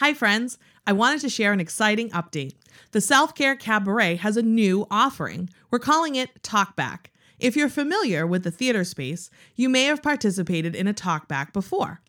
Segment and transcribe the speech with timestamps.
[0.00, 0.58] Hi, friends.
[0.86, 2.54] I wanted to share an exciting update.
[2.92, 5.50] The Self Care Cabaret has a new offering.
[5.72, 7.06] We're calling it Talkback.
[7.40, 12.00] If you're familiar with the theater space, you may have participated in a talkback before.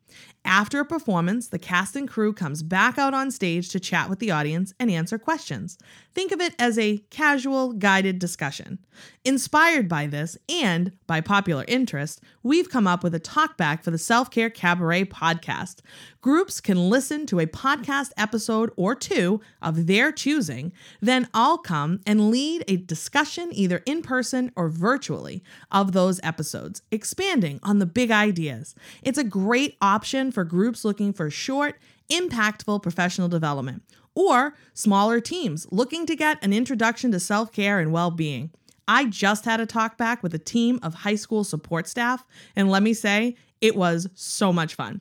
[0.44, 4.20] After a performance, the cast and crew comes back out on stage to chat with
[4.20, 5.78] the audience and answer questions.
[6.14, 8.78] Think of it as a casual, guided discussion.
[9.24, 13.98] Inspired by this and by popular interest, we've come up with a talkback for the
[13.98, 15.80] Self Care Cabaret podcast.
[16.22, 22.00] Groups can listen to a podcast episode or two of their choosing, then I'll come
[22.06, 27.86] and lead a discussion either in person or virtually of those episodes, expanding on the
[27.86, 28.74] big ideas.
[29.02, 31.78] It's a great option for groups looking for short,
[32.10, 33.82] impactful professional development
[34.14, 38.50] or smaller teams looking to get an introduction to self care and well being.
[38.88, 42.24] I just had a talk back with a team of high school support staff,
[42.56, 45.00] and let me say, it was so much fun.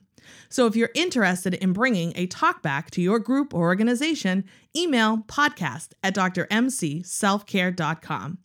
[0.49, 5.23] So if you're interested in bringing a talk back to your group or organization, email
[5.27, 8.37] podcast at drmcselfcare.com.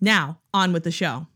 [0.00, 1.28] Now, on with the show.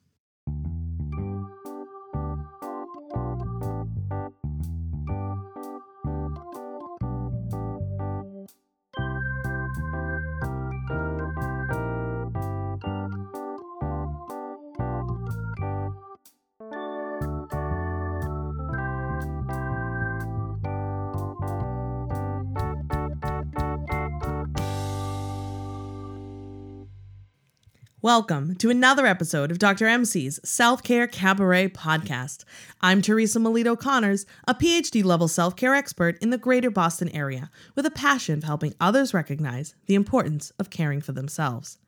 [28.01, 29.89] Welcome to another episode of Dr.
[29.89, 32.45] MC's Self Care Cabaret podcast.
[32.81, 37.51] I'm Teresa Melito Connors, a PhD level self care expert in the greater Boston area
[37.75, 41.79] with a passion for helping others recognize the importance of caring for themselves.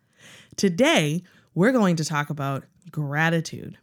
[0.56, 1.22] Today,
[1.54, 3.78] we're going to talk about gratitude.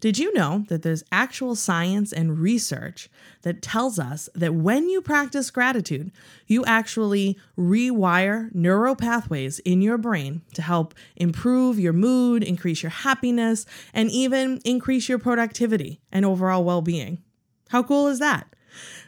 [0.00, 3.08] Did you know that there's actual science and research
[3.42, 6.10] that tells us that when you practice gratitude,
[6.46, 12.90] you actually rewire neural pathways in your brain to help improve your mood, increase your
[12.90, 17.22] happiness, and even increase your productivity and overall well being?
[17.68, 18.54] How cool is that?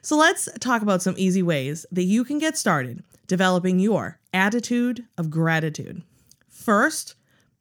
[0.02, 5.06] So let's talk about some easy ways that you can get started developing your attitude
[5.16, 6.02] of gratitude.
[6.48, 7.14] First,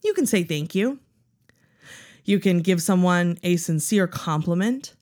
[0.03, 0.99] you can say thank you.
[2.23, 4.95] You can give someone a sincere compliment.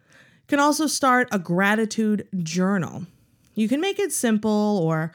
[0.00, 3.06] You can also start a gratitude journal.
[3.54, 5.12] You can make it simple or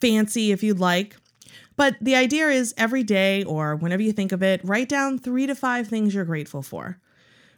[0.00, 1.16] fancy if you'd like.
[1.76, 5.46] But the idea is every day or whenever you think of it, write down three
[5.46, 6.98] to five things you're grateful for.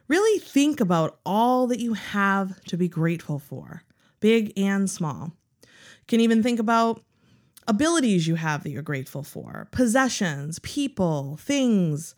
[0.07, 3.83] Really think about all that you have to be grateful for,
[4.19, 5.33] big and small.
[5.61, 7.03] You can even think about
[7.67, 12.15] abilities you have that you're grateful for, possessions, people, things,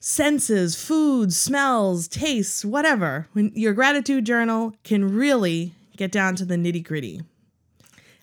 [0.00, 3.28] senses, foods, smells, tastes, whatever.
[3.32, 7.20] When your gratitude journal can really get down to the nitty gritty.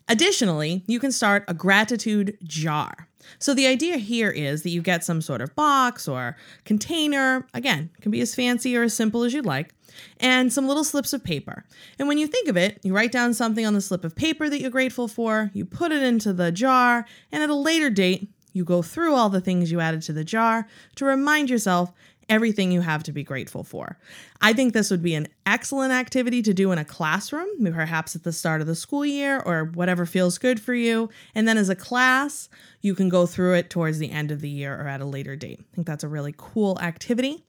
[0.09, 3.07] Additionally, you can start a gratitude jar.
[3.39, 7.89] So the idea here is that you get some sort of box or container, again,
[8.01, 9.73] can be as fancy or as simple as you'd like,
[10.19, 11.65] and some little slips of paper.
[11.99, 14.49] And when you think of it, you write down something on the slip of paper
[14.49, 18.29] that you're grateful for, you put it into the jar, and at a later date,
[18.57, 21.93] you go through all the things you added to the jar to remind yourself
[22.29, 23.97] everything you have to be grateful for.
[24.41, 28.23] I think this would be an excellent activity to do in a classroom, perhaps at
[28.23, 31.09] the start of the school year or whatever feels good for you.
[31.33, 32.49] And then as a class,
[32.81, 35.35] you can go through it towards the end of the year or at a later
[35.35, 35.59] date.
[35.61, 37.45] I think that's a really cool activity.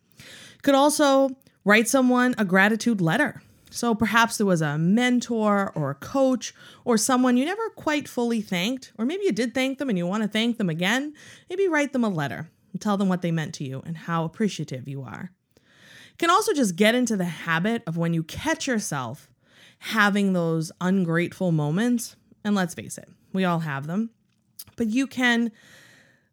[0.63, 1.31] Could also
[1.65, 3.43] write someone a gratitude letter.
[3.71, 8.41] So perhaps there was a mentor or a coach or someone you never quite fully
[8.41, 11.15] thanked, or maybe you did thank them and you want to thank them again.
[11.51, 14.25] Maybe write them a letter and tell them what they meant to you and how
[14.25, 15.31] appreciative you are.
[15.57, 19.29] You can also just get into the habit of when you catch yourself
[19.81, 24.11] having those ungrateful moments, and let's face it, we all have them,
[24.77, 25.53] but you can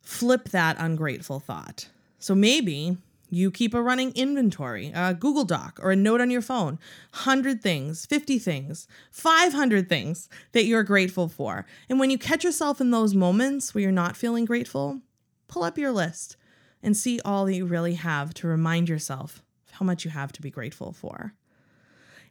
[0.01, 1.89] flip that ungrateful thought.
[2.17, 2.97] So maybe
[3.29, 6.79] you keep a running inventory, a Google Doc, or a note on your phone
[7.13, 11.65] 100 things, 50 things, 500 things that you're grateful for.
[11.89, 15.01] And when you catch yourself in those moments where you're not feeling grateful,
[15.47, 16.37] pull up your list
[16.83, 20.41] and see all that you really have to remind yourself how much you have to
[20.41, 21.33] be grateful for.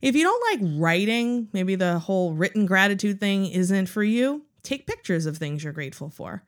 [0.00, 4.86] If you don't like writing, maybe the whole written gratitude thing isn't for you, take
[4.86, 6.42] pictures of things you're grateful for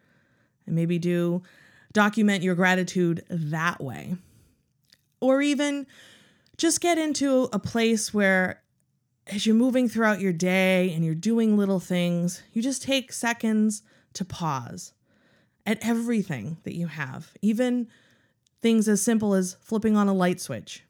[0.66, 1.42] and maybe do
[1.92, 4.16] document your gratitude that way
[5.20, 5.86] or even
[6.56, 8.62] just get into a place where
[9.26, 13.82] as you're moving throughout your day and you're doing little things, you just take seconds
[14.12, 14.92] to pause
[15.66, 17.88] at everything that you have, even
[18.62, 20.84] things as simple as flipping on a light switch.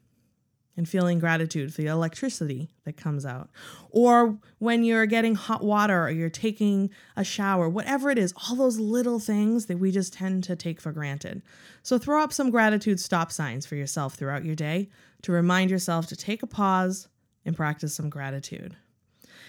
[0.76, 3.48] And feeling gratitude for the electricity that comes out.
[3.90, 8.56] Or when you're getting hot water or you're taking a shower, whatever it is, all
[8.56, 11.42] those little things that we just tend to take for granted.
[11.82, 14.90] So throw up some gratitude stop signs for yourself throughout your day
[15.22, 17.08] to remind yourself to take a pause
[17.44, 18.76] and practice some gratitude.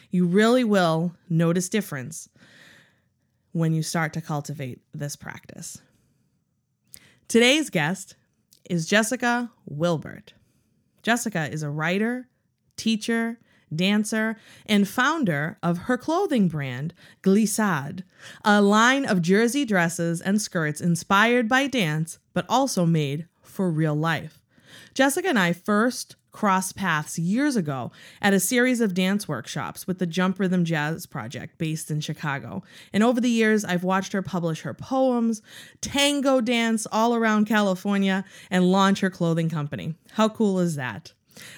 [0.10, 2.30] You really will notice difference
[3.52, 5.82] when you start to cultivate this practice.
[7.28, 8.16] Today's guest
[8.70, 10.34] is Jessica Wilbert.
[11.04, 12.28] Jessica is a writer,
[12.76, 13.40] teacher,
[13.74, 18.04] dancer, and founder of her clothing brand, Glissade,
[18.44, 23.96] a line of jersey dresses and skirts inspired by dance, but also made for real
[23.96, 24.42] life.
[24.94, 27.92] Jessica and I first crossed paths years ago
[28.22, 32.62] at a series of dance workshops with the Jump Rhythm Jazz Project based in Chicago.
[32.94, 35.42] And over the years, I've watched her publish her poems,
[35.82, 39.96] tango dance all around California, and launch her clothing company.
[40.12, 41.12] How cool is that?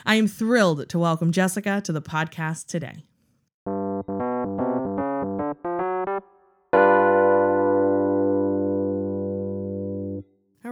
[0.06, 3.04] I am thrilled to welcome Jessica to the podcast today.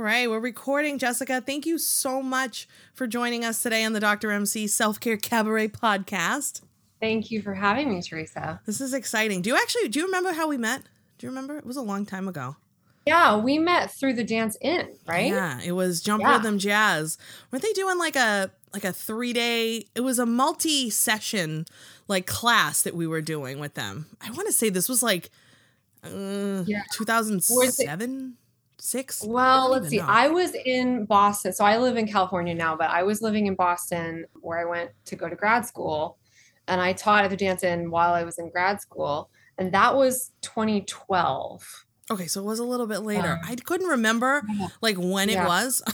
[0.08, 0.98] Right, we're recording.
[0.98, 4.32] Jessica, thank you so much for joining us today on the Dr.
[4.32, 6.62] MC Self Care Cabaret podcast.
[7.02, 8.62] Thank you for having me, Teresa.
[8.66, 9.42] This is exciting.
[9.42, 10.84] Do you actually do you remember how we met?
[11.18, 11.58] Do you remember?
[11.58, 12.56] It was a long time ago.
[13.06, 15.28] Yeah, we met through the Dance Inn, right?
[15.28, 16.38] Yeah, it was Jump yeah.
[16.38, 17.18] Rhythm Jazz.
[17.52, 19.88] Weren't they doing like a like a three day?
[19.94, 21.66] It was a multi session
[22.08, 24.06] like class that we were doing with them.
[24.22, 25.32] I want to say this was like
[26.06, 26.84] uh, yeah.
[26.94, 28.38] 2007
[28.80, 29.24] six?
[29.26, 29.98] Well, let's see.
[29.98, 30.06] Know.
[30.08, 31.54] I was in Boston.
[31.54, 34.92] So I live in California now, but I was living in Boston where I went
[35.06, 36.18] to go to grad school.
[36.68, 39.30] And I taught at the Dance Inn while I was in grad school.
[39.58, 41.86] And that was 2012.
[42.10, 43.40] Okay, so it was a little bit later.
[43.44, 44.44] I couldn't remember
[44.82, 45.44] like when yeah.
[45.44, 45.82] it was.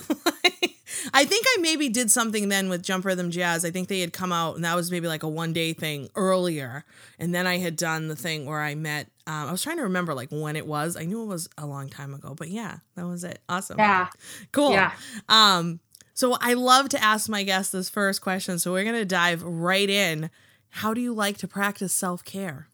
[1.14, 3.66] I think I maybe did something then with Jump Rhythm Jazz.
[3.66, 6.10] I think they had come out and that was maybe like a one day thing
[6.16, 6.86] earlier.
[7.18, 9.84] And then I had done the thing where I met um, I was trying to
[9.84, 10.98] remember like when it was.
[10.98, 13.40] I knew it was a long time ago, but yeah, that was it.
[13.48, 13.78] Awesome.
[13.80, 14.08] Yeah.
[14.52, 14.72] Cool.
[14.72, 14.92] Yeah.
[15.30, 15.80] Um,
[16.14, 18.60] so I love to ask my guests this first question.
[18.60, 20.30] So we're gonna dive right in.
[20.70, 22.68] How do you like to practice self care?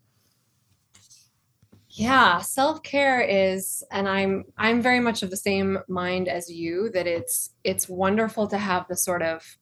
[1.92, 7.08] Yeah, self-care is and I'm I'm very much of the same mind as you that
[7.08, 9.58] it's it's wonderful to have the sort of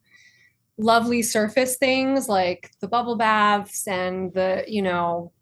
[0.78, 5.32] lovely surface things like the bubble baths and the, you know,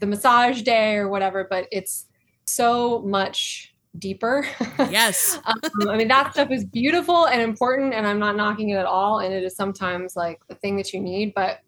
[0.00, 2.06] the massage day or whatever, but it's
[2.44, 4.46] so much deeper.
[4.90, 5.38] Yes.
[5.46, 8.86] um, I mean, that stuff is beautiful and important, and I'm not knocking it at
[8.86, 9.20] all.
[9.20, 11.32] And it is sometimes like the thing that you need.
[11.34, 11.60] But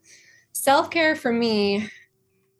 [0.52, 1.88] self care for me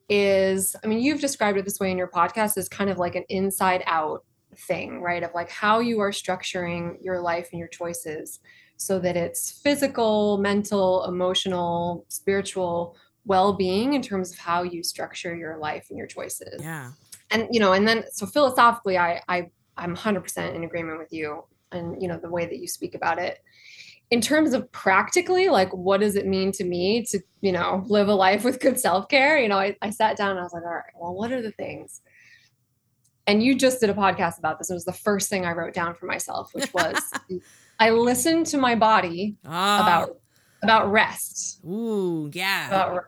[0.09, 3.15] is, I mean, you've described it this way in your podcast is kind of like
[3.15, 4.25] an inside out
[4.57, 5.23] thing, right?
[5.23, 8.41] Of like how you are structuring your life and your choices
[8.79, 12.97] so that it's physical, mental, emotional, spiritual
[13.29, 16.61] well-being in terms of how you structure your life and your choices.
[16.61, 16.91] Yeah.
[17.31, 21.45] And you know, and then so philosophically I I I'm 100% in agreement with you
[21.71, 23.39] and you know the way that you speak about it.
[24.11, 28.09] In terms of practically like what does it mean to me to, you know, live
[28.09, 29.39] a life with good self-care?
[29.39, 31.43] You know, I, I sat down and I was like, all right, well, what are
[31.43, 32.01] the things?
[33.27, 34.71] And you just did a podcast about this.
[34.71, 36.99] It was the first thing I wrote down for myself, which was
[37.79, 39.49] I listened to my body oh.
[39.51, 40.17] about
[40.63, 41.61] about rest.
[41.65, 42.69] Ooh, yeah.
[42.69, 43.05] About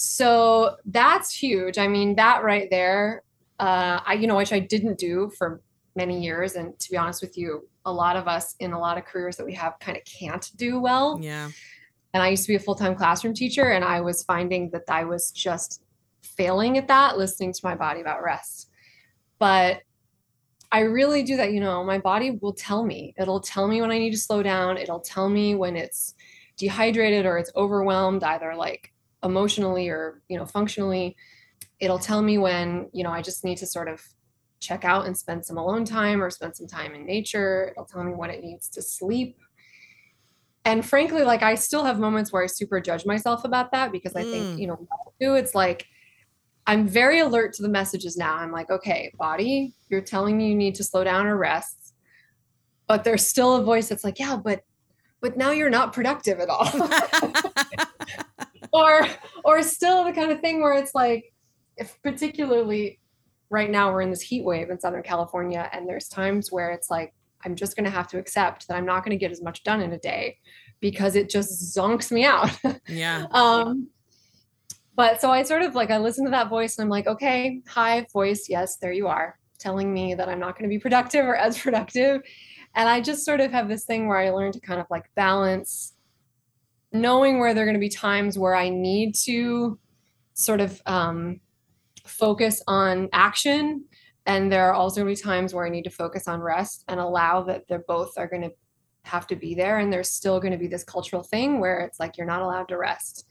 [0.00, 1.76] so that's huge.
[1.76, 3.22] I mean, that right there,
[3.58, 5.60] uh, I, you know, which I didn't do for
[5.94, 6.54] many years.
[6.54, 9.36] And to be honest with you, a lot of us in a lot of careers
[9.36, 11.18] that we have kind of can't do well.
[11.20, 11.50] Yeah.
[12.14, 14.84] And I used to be a full time classroom teacher, and I was finding that
[14.88, 15.82] I was just
[16.22, 18.70] failing at that, listening to my body about rest.
[19.38, 19.82] But
[20.72, 21.52] I really do that.
[21.52, 24.42] You know, my body will tell me, it'll tell me when I need to slow
[24.42, 26.14] down, it'll tell me when it's
[26.56, 28.92] dehydrated or it's overwhelmed, either like
[29.22, 31.16] emotionally or you know functionally
[31.78, 34.02] it'll tell me when you know i just need to sort of
[34.60, 37.70] check out and spend some alone time or spend some time in nature.
[37.72, 39.36] It'll tell me when it needs to sleep.
[40.66, 44.14] And frankly like i still have moments where i super judge myself about that because
[44.14, 44.30] i mm.
[44.30, 44.86] think you know
[45.18, 45.86] do it's like
[46.66, 48.36] i'm very alert to the messages now.
[48.36, 51.94] I'm like okay body you're telling me you need to slow down or rest.
[52.88, 54.60] But there's still a voice that's like yeah but
[55.22, 56.70] but now you're not productive at all
[58.72, 59.06] or
[59.44, 61.32] or still the kind of thing where it's like
[61.76, 63.00] if particularly
[63.50, 66.90] right now we're in this heat wave in southern california and there's times where it's
[66.90, 67.12] like
[67.44, 69.62] i'm just going to have to accept that i'm not going to get as much
[69.62, 70.36] done in a day
[70.80, 72.50] because it just zonks me out.
[72.88, 73.26] Yeah.
[73.32, 73.88] Um
[74.96, 77.62] but so i sort of like i listen to that voice and i'm like okay
[77.66, 81.24] hi voice yes there you are telling me that i'm not going to be productive
[81.24, 82.22] or as productive.
[82.74, 85.04] And i just sort of have this thing where i learn to kind of like
[85.14, 85.94] balance
[86.92, 89.78] knowing where there are going to be times where I need to
[90.34, 91.40] sort of um,
[92.04, 93.84] focus on action.
[94.26, 96.84] And there are also going to be times where I need to focus on rest
[96.88, 98.52] and allow that they're both are going to
[99.04, 99.78] have to be there.
[99.78, 102.68] And there's still going to be this cultural thing where it's like you're not allowed
[102.68, 103.26] to rest.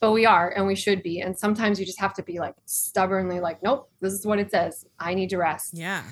[0.00, 1.20] But we are and we should be.
[1.20, 4.50] And sometimes you just have to be like stubbornly like, nope, this is what it
[4.50, 4.84] says.
[4.98, 5.70] I need to rest.
[5.72, 6.02] Yeah.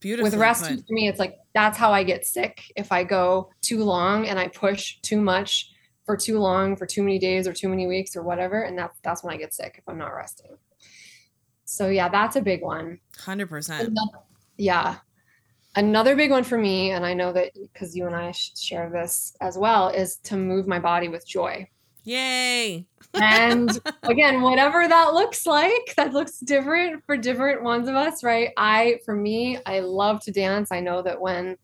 [0.00, 0.30] Beautiful.
[0.30, 0.78] With rest put.
[0.78, 2.64] for me, it's like that's how I get sick.
[2.74, 5.70] If I go too long and I push too much
[6.10, 8.98] for too long, for too many days or too many weeks or whatever, and that's
[9.04, 10.56] that's when I get sick if I'm not resting.
[11.64, 12.98] So yeah, that's a big one.
[13.16, 13.96] Hundred percent.
[14.56, 14.96] Yeah.
[15.76, 19.36] Another big one for me, and I know that because you and I share this
[19.40, 21.68] as well, is to move my body with joy.
[22.02, 22.88] Yay.
[23.14, 23.70] and
[24.02, 28.50] again, whatever that looks like, that looks different for different ones of us, right?
[28.56, 30.72] I, for me, I love to dance.
[30.72, 31.56] I know that when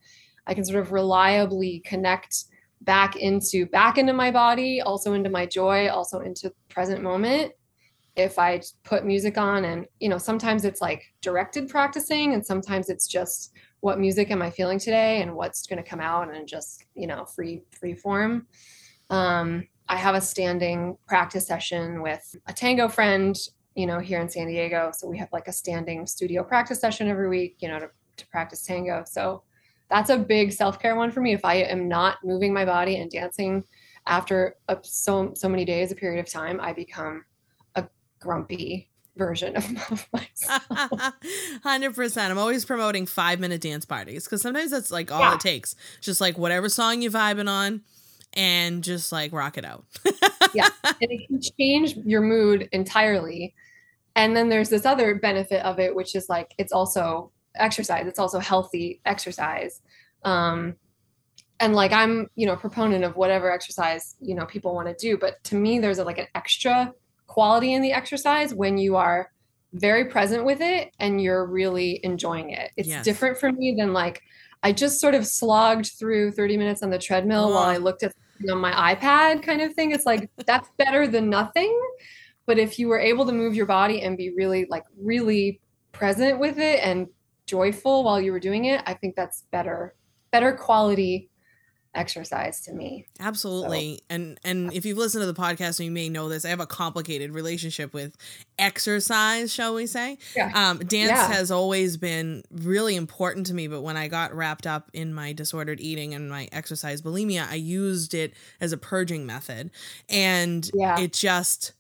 [0.47, 2.45] I can sort of reliably connect
[2.83, 7.53] back into back into my body, also into my joy, also into present moment.
[8.17, 12.89] If I put music on and, you know, sometimes it's like directed practicing and sometimes
[12.89, 16.49] it's just what music am I feeling today and what's going to come out and
[16.49, 18.47] just, you know, free free form.
[19.11, 23.37] Um, I have a standing practice session with a tango friend,
[23.75, 24.91] you know, here in San Diego.
[24.95, 28.27] So we have like a standing studio practice session every week, you know, to, to
[28.29, 29.05] practice tango.
[29.07, 29.43] So
[29.91, 31.33] that's a big self-care one for me.
[31.33, 33.65] If I am not moving my body and dancing
[34.07, 37.25] after a, so so many days, a period of time, I become
[37.75, 37.87] a
[38.21, 40.65] grumpy version of myself.
[41.63, 42.31] Hundred percent.
[42.31, 45.35] I'm always promoting five minute dance parties because sometimes that's like all yeah.
[45.35, 45.75] it takes.
[46.01, 47.83] Just like whatever song you vibing on,
[48.35, 49.85] and just like rock it out.
[50.55, 50.69] yeah.
[50.99, 53.55] And it can change your mood entirely.
[54.15, 57.33] And then there's this other benefit of it, which is like it's also
[57.63, 58.07] exercise.
[58.07, 59.83] It's also healthy exercise.
[60.25, 60.77] Um,
[61.61, 64.95] and like I'm, you know, a proponent of whatever exercise, you know, people want to
[64.95, 65.17] do.
[65.17, 66.93] But to me, there's a, like an extra
[67.27, 69.31] quality in the exercise when you are
[69.73, 72.71] very present with it and you're really enjoying it.
[72.77, 73.05] It's yes.
[73.05, 74.23] different for me than like
[74.63, 77.55] I just sort of slogged through 30 minutes on the treadmill oh.
[77.55, 79.93] while I looked at know, my iPad kind of thing.
[79.93, 81.79] It's like that's better than nothing.
[82.47, 85.61] But if you were able to move your body and be really like really
[85.93, 87.09] present with it and
[87.47, 89.95] joyful while you were doing it, I think that's better
[90.31, 91.31] better quality
[91.97, 93.07] exercise to me.
[93.19, 93.97] Absolutely.
[93.97, 94.01] So.
[94.11, 96.45] And and if you've listened to the podcast, you may know this.
[96.45, 98.17] I have a complicated relationship with
[98.59, 100.19] exercise, shall we say?
[100.37, 100.53] Yeah.
[100.55, 101.29] Um, dance yeah.
[101.29, 105.33] has always been really important to me, but when I got wrapped up in my
[105.33, 109.71] disordered eating and my exercise bulimia, I used it as a purging method.
[110.09, 111.01] And yeah.
[111.01, 111.73] it just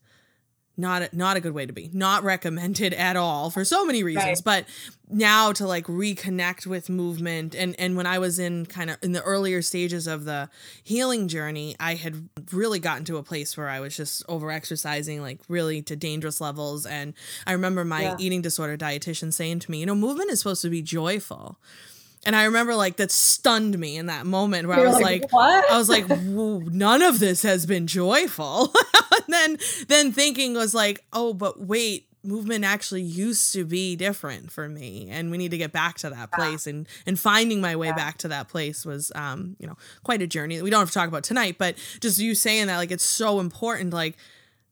[0.77, 4.03] not a, not a good way to be not recommended at all for so many
[4.03, 4.45] reasons right.
[4.45, 4.65] but
[5.09, 9.13] now to like reconnect with movement and and when i was in kind of in
[9.13, 10.49] the earlier stages of the
[10.83, 15.23] healing journey i had really gotten to a place where i was just over exercising
[15.23, 17.15] like really to dangerous levels and
[17.47, 18.17] i remember my yeah.
[18.19, 21.59] eating disorder dietitian saying to me you know movement is supposed to be joyful
[22.27, 25.23] and I remember like that stunned me in that moment where You're I was like,
[25.23, 25.71] like what?
[25.71, 28.73] I was like, none of this has been joyful.
[29.13, 34.51] and then then thinking was like, oh, but wait, movement actually used to be different
[34.51, 37.77] for me and we need to get back to that place and and finding my
[37.77, 37.95] way yeah.
[37.95, 40.89] back to that place was um you know quite a journey that we don't have
[40.89, 44.17] to talk about tonight but just you saying that like it's so important like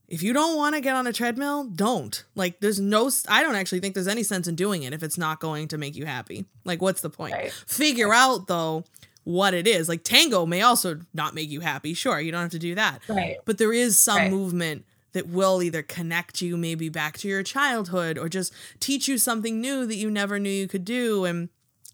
[0.09, 2.25] if you don't want to get on a treadmill, don't.
[2.35, 5.19] Like, there's no, I don't actually think there's any sense in doing it if it's
[5.19, 6.45] not going to make you happy.
[6.65, 7.35] Like, what's the point?
[7.35, 7.53] Right.
[7.53, 8.85] Figure out, though,
[9.25, 9.89] what it is.
[9.89, 11.95] Like, tango may also not make you happy.
[11.95, 13.01] Sure, you don't have to do that.
[13.09, 13.39] Right.
[13.45, 14.31] But there is some right.
[14.31, 19.17] movement that will either connect you maybe back to your childhood or just teach you
[19.17, 21.25] something new that you never knew you could do.
[21.25, 21.49] And,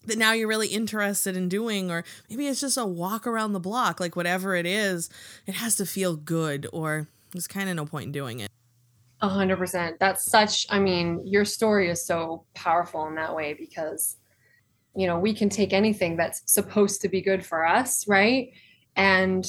[0.07, 3.61] that now you're really interested in doing, or maybe it's just a walk around the
[3.61, 5.11] block, like whatever it is,
[5.47, 8.51] it has to feel good or there's kind of no point in doing it.
[9.23, 9.97] A hundred percent.
[10.01, 14.17] That's such, I mean, your story is so powerful in that way because,
[14.97, 18.53] you know, we can take anything that's supposed to be good for us, right?
[18.97, 19.47] And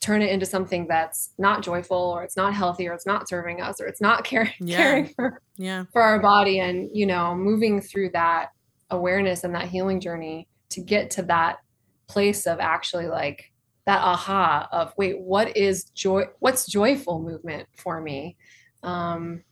[0.00, 3.60] turn it into something that's not joyful or it's not healthy or it's not serving
[3.60, 4.76] us or it's not caring, yeah.
[4.76, 5.84] caring for, yeah.
[5.92, 6.60] for our body.
[6.60, 8.50] And, you know, moving through that
[8.90, 11.58] awareness and that healing journey to get to that
[12.06, 13.52] place of actually like
[13.86, 18.36] that aha of wait what is joy what's joyful movement for me?
[18.82, 19.42] Um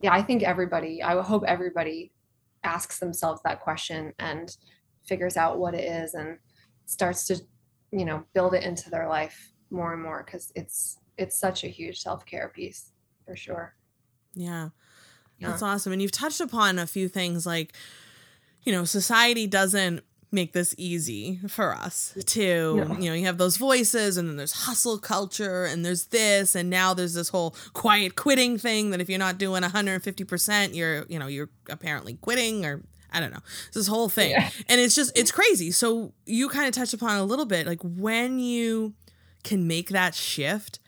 [0.00, 2.12] yeah i think everybody i hope everybody
[2.64, 4.56] asks themselves that question and
[5.04, 6.38] figures out what it is and
[6.86, 7.40] starts to
[7.92, 11.68] you know build it into their life more and more because it's it's such a
[11.68, 12.92] huge self-care piece
[13.26, 13.74] for sure.
[14.34, 14.68] Yeah.
[15.38, 15.48] yeah.
[15.48, 17.74] That's awesome and you've touched upon a few things like
[18.62, 22.96] you know society doesn't make this easy for us to No.
[22.98, 26.68] you know you have those voices and then there's hustle culture and there's this and
[26.68, 31.18] now there's this whole quiet quitting thing that if you're not doing 150% you're you
[31.18, 33.40] know you're apparently quitting or I don't know.
[33.68, 34.32] It's this whole thing.
[34.32, 34.50] Yeah.
[34.68, 35.70] And it's just it's crazy.
[35.70, 38.92] So you kind of touched upon a little bit like when you
[39.44, 40.78] can make that shift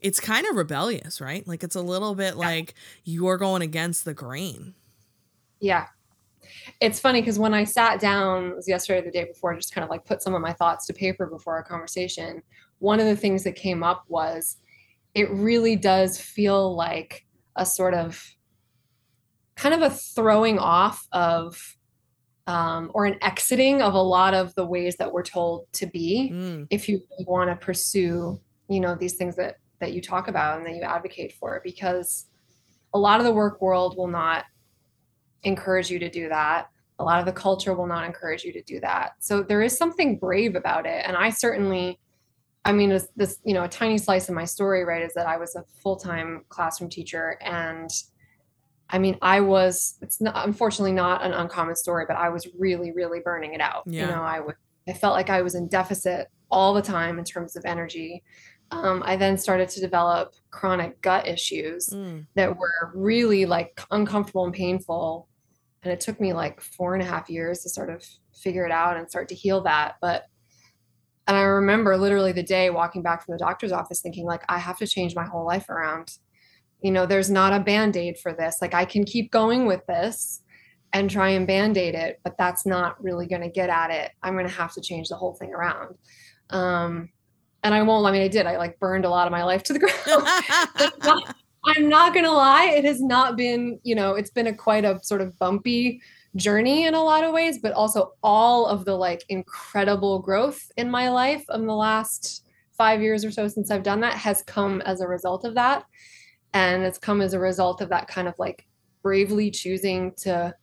[0.00, 1.46] it's kind of rebellious, right?
[1.48, 2.74] Like it's a little bit like
[3.04, 4.74] you're going against the grain.
[5.60, 5.86] Yeah.
[6.80, 9.84] It's funny because when I sat down, was yesterday or the day before, just kind
[9.84, 12.42] of like put some of my thoughts to paper before our conversation.
[12.78, 14.56] One of the things that came up was
[15.14, 17.24] it really does feel like
[17.56, 18.22] a sort of
[19.56, 21.76] kind of a throwing off of
[22.46, 26.30] um, or an exiting of a lot of the ways that we're told to be
[26.32, 30.58] Mm, if you want to pursue you know these things that that you talk about
[30.58, 32.26] and that you advocate for because
[32.94, 34.44] a lot of the work world will not
[35.42, 36.68] encourage you to do that.
[36.98, 39.12] A lot of the culture will not encourage you to do that.
[39.20, 41.04] So there is something brave about it.
[41.06, 41.98] And i certainly
[42.64, 45.26] i mean this, this you know a tiny slice of my story right is that
[45.26, 47.38] i was a full-time classroom teacher.
[47.40, 47.90] And
[48.90, 52.92] i mean i was it's not unfortunately not an uncommon story but i was really
[52.92, 53.82] really burning it out.
[53.86, 54.02] Yeah.
[54.02, 54.54] you know i would
[54.88, 58.22] i felt like i was in deficit all the time in terms of energy
[58.70, 64.44] um, i then started to develop chronic gut issues mm, that were really like uncomfortable
[64.44, 65.28] and painful.
[65.82, 68.02] And it took me like four and a half years to sort of
[68.34, 69.96] figure it out and start to heal that.
[70.00, 70.24] But,
[71.28, 74.58] and I remember literally the day walking back from the doctor's office thinking, like, I
[74.58, 76.16] have to change my whole life around.
[76.82, 78.56] You know, there's not a band aid for this.
[78.60, 80.42] Like, I can keep going with this
[80.92, 84.12] and try and band aid it, but that's not really going to get at it.
[84.22, 85.96] I'm going to have to change the whole thing around.
[86.50, 87.10] Um,
[87.66, 89.64] and I won't, I mean, I did, I like burned a lot of my life
[89.64, 89.78] to the
[91.00, 91.34] ground.
[91.66, 95.00] I'm not gonna lie, it has not been, you know, it's been a quite a
[95.02, 96.00] sort of bumpy
[96.36, 100.88] journey in a lot of ways, but also all of the like incredible growth in
[100.88, 102.46] my life in the last
[102.78, 105.86] five years or so since I've done that has come as a result of that.
[106.54, 108.64] And it's come as a result of that kind of like
[109.02, 110.54] bravely choosing to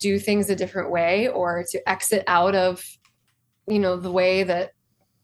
[0.00, 2.84] do things a different way or to exit out of,
[3.68, 4.72] you know, the way that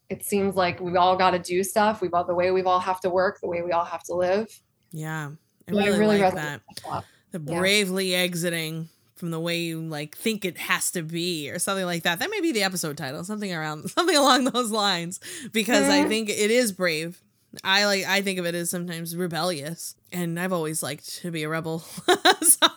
[0.09, 2.01] it seems like we've all got to do stuff.
[2.01, 4.13] We've all the way we've all have to work, the way we all have to
[4.15, 4.47] live.
[4.91, 5.29] yeah.
[5.67, 6.61] I Yeah, really, like that.
[6.89, 7.03] that.
[7.31, 7.59] The Yeah.
[7.59, 12.01] bravely exiting from the way you like think it has to be or something like
[12.03, 12.17] that.
[12.19, 15.19] That may be the episode title, something around something along those lines
[15.51, 16.07] because I Mhm.
[16.07, 17.21] think it is brave.
[17.63, 21.43] I like I think of it as sometimes rebellious and I've always liked to be
[21.43, 21.79] a rebel.
[22.41, 22.67] so,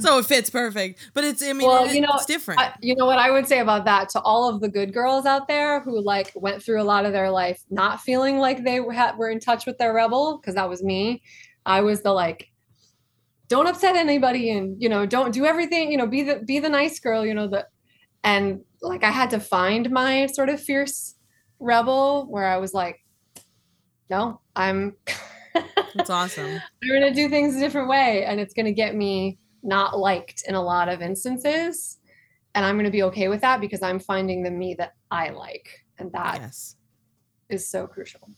[0.00, 1.10] so it fits perfect.
[1.14, 2.60] But it's I mean Well, it- you know, it's different.
[2.60, 5.24] I, you know what I would say about that to all of the good girls
[5.24, 8.80] out there who like went through a lot of their life not feeling like they
[8.80, 8.92] were,
[9.30, 11.22] in touch with their rebel because that was me.
[11.64, 12.48] I was the like
[13.48, 16.68] don't upset anybody and you know don't do everything you know be the be the
[16.68, 17.66] nice girl you know the
[18.24, 21.14] and like I had to find my sort of fierce
[21.60, 23.01] rebel where I was like
[24.12, 24.94] no I'm
[25.94, 26.60] it's awesome.
[26.82, 29.98] I'm going to do things a different way and it's going to get me not
[29.98, 31.98] liked in a lot of instances.
[32.54, 35.30] And I'm going to be okay with that because I'm finding the me that I
[35.30, 35.84] like.
[35.98, 36.76] And that yes.
[37.48, 38.28] is so crucial.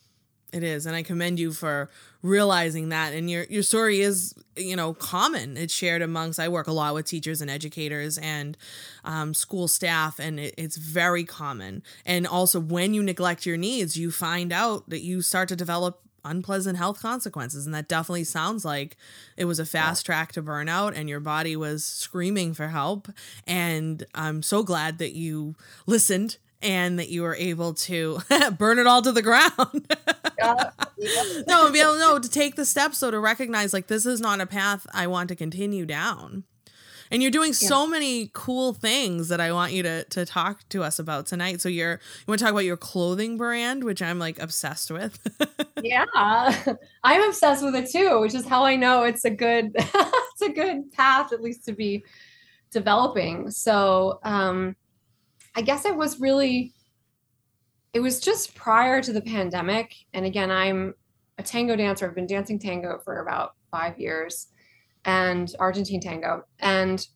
[0.52, 1.90] It is, and I commend you for
[2.24, 3.12] realizing that.
[3.12, 5.56] And your your story is, you know, common.
[5.56, 6.40] It's shared amongst.
[6.40, 8.56] I work a lot with teachers and educators and
[9.04, 11.84] um, school staff, and it, it's very common.
[12.04, 16.00] And also, when you neglect your needs, you find out that you start to develop
[16.24, 18.96] unpleasant health consequences, and that definitely sounds like
[19.36, 23.08] it was a fast track to burnout, and your body was screaming for help.
[23.46, 25.54] And I'm so glad that you
[25.86, 28.20] listened and that you were able to
[28.58, 29.94] burn it all to the ground.
[30.38, 30.70] Yeah.
[31.46, 34.40] no, be able no to take the steps so to recognize like this is not
[34.40, 36.44] a path I want to continue down.
[37.10, 40.82] And you're doing so many cool things that I want you to to talk to
[40.82, 41.60] us about tonight.
[41.60, 45.20] So you're you want to talk about your clothing brand, which I'm like obsessed with.
[45.82, 46.06] yeah.
[47.04, 50.48] I'm obsessed with it too, which is how I know it's a good it's a
[50.48, 52.04] good path at least to be
[52.70, 53.50] developing.
[53.50, 54.74] So, um
[55.54, 56.72] I guess it was really
[57.92, 60.94] it was just prior to the pandemic and again I'm
[61.38, 62.06] a tango dancer.
[62.08, 64.48] I've been dancing tango for about 5 years
[65.04, 67.06] and Argentine tango and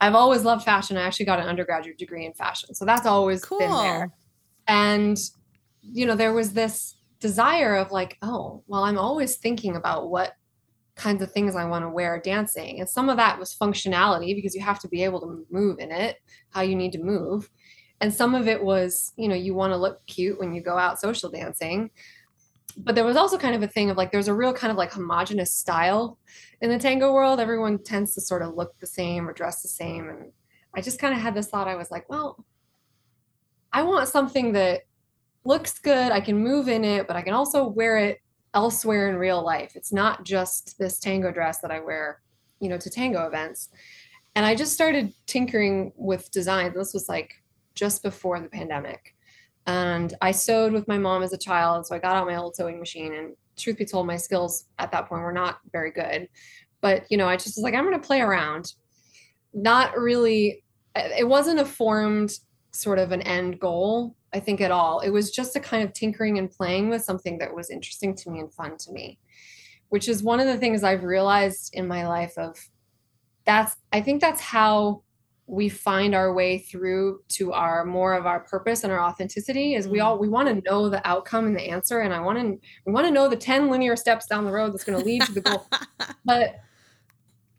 [0.00, 0.96] I've always loved fashion.
[0.96, 2.74] I actually got an undergraduate degree in fashion.
[2.74, 4.16] So that's always been there cool.
[4.66, 5.16] and
[5.82, 10.34] you know there was this desire of like oh well i'm always thinking about what
[11.00, 14.54] kinds of things i want to wear dancing and some of that was functionality because
[14.54, 16.16] you have to be able to move in it
[16.50, 17.48] how you need to move
[18.00, 20.76] and some of it was you know you want to look cute when you go
[20.76, 21.90] out social dancing
[22.76, 24.76] but there was also kind of a thing of like there's a real kind of
[24.76, 26.18] like homogenous style
[26.60, 29.68] in the tango world everyone tends to sort of look the same or dress the
[29.68, 30.32] same and
[30.74, 31.68] I just kind of had this thought.
[31.68, 32.44] I was like, well,
[33.72, 34.82] I want something that
[35.44, 36.12] looks good.
[36.12, 38.20] I can move in it, but I can also wear it
[38.54, 39.72] elsewhere in real life.
[39.76, 42.20] It's not just this tango dress that I wear,
[42.60, 43.68] you know, to tango events.
[44.34, 46.74] And I just started tinkering with designs.
[46.74, 47.32] This was like
[47.74, 49.14] just before the pandemic.
[49.66, 51.86] And I sewed with my mom as a child.
[51.86, 53.14] So I got out my old sewing machine.
[53.14, 56.28] And truth be told, my skills at that point were not very good.
[56.80, 58.74] But, you know, I just was like, I'm going to play around.
[59.52, 60.64] Not really,
[60.96, 62.32] it wasn't a formed
[62.72, 65.00] sort of an end goal, I think, at all.
[65.00, 68.30] It was just a kind of tinkering and playing with something that was interesting to
[68.30, 69.18] me and fun to me,
[69.88, 72.56] which is one of the things I've realized in my life of
[73.44, 75.02] that's, I think that's how
[75.50, 79.88] we find our way through to our more of our purpose and our authenticity is
[79.88, 80.20] we all mm.
[80.20, 83.04] we want to know the outcome and the answer and i want to we want
[83.04, 85.40] to know the 10 linear steps down the road that's going to lead to the
[85.40, 85.66] goal
[86.24, 86.54] but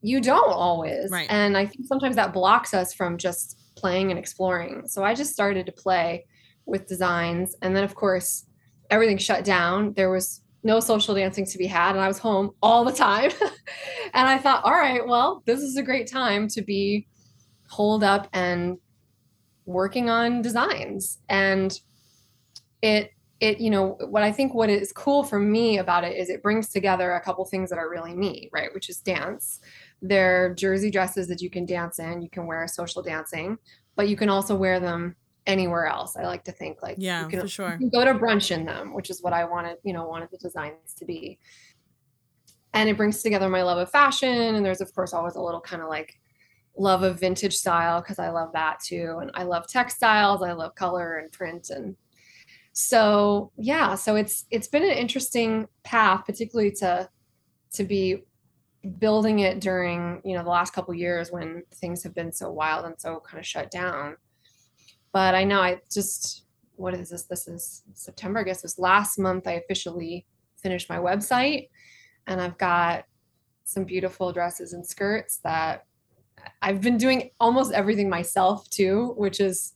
[0.02, 1.28] you don't always Right.
[1.30, 5.34] and i think sometimes that blocks us from just playing and exploring so i just
[5.34, 6.26] started to play
[6.66, 7.56] with designs.
[7.62, 8.46] And then of course
[8.90, 9.94] everything shut down.
[9.94, 13.32] There was no social dancing to be had and i was home all the time.
[14.14, 17.08] And i thought all right well this is a great time to be
[17.70, 18.78] holed up and
[19.66, 21.20] working on designs.
[21.30, 21.80] And
[22.82, 26.30] it it you know what i think what is cool for me about it is
[26.30, 29.60] it brings together a couple things that are really me right which is dance.
[30.02, 32.22] They're jersey dresses that you can dance in.
[32.22, 33.58] You can wear social dancing
[33.96, 35.16] but you can also wear them
[35.48, 37.72] anywhere else i like to think like Yeah, you can, for sure.
[37.72, 40.30] you can go to brunch in them which is what i wanted you know wanted
[40.32, 41.40] the designs to be
[42.74, 45.62] and it brings together my love of fashion and there's of course always a little
[45.62, 46.16] kind of like
[46.78, 49.18] love of vintage style because I love that too.
[49.22, 51.98] And I love textiles, I love color and print and
[52.74, 57.10] so yeah, so it's it's been an interesting path, particularly to
[57.74, 58.24] to be
[59.00, 62.86] building it during, you know, the last couple years when things have been so wild
[62.86, 64.16] and so kind of shut down.
[65.14, 66.46] But I know I just
[66.76, 67.24] what is this?
[67.24, 70.26] This is September, I guess it was last month I officially
[70.58, 71.70] finished my website
[72.28, 73.06] and I've got
[73.66, 75.86] some beautiful dresses and skirts that
[76.62, 79.74] I've been doing almost everything myself too, which is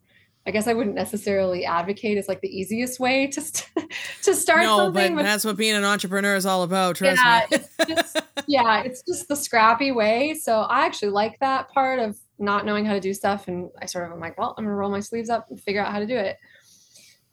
[0.48, 3.91] I guess I wouldn't necessarily advocate it's like the easiest way to st-
[4.24, 5.15] to start no, something.
[5.15, 6.95] but that's what being an entrepreneur is all about.
[6.98, 7.58] Trust Yeah, me.
[7.58, 10.36] it's just- yeah, it's just the scrappy way.
[10.36, 13.86] So I actually like that part of not knowing how to do stuff, and I
[13.86, 16.00] sort of am like, well, I'm gonna roll my sleeves up and figure out how
[16.00, 16.38] to do it.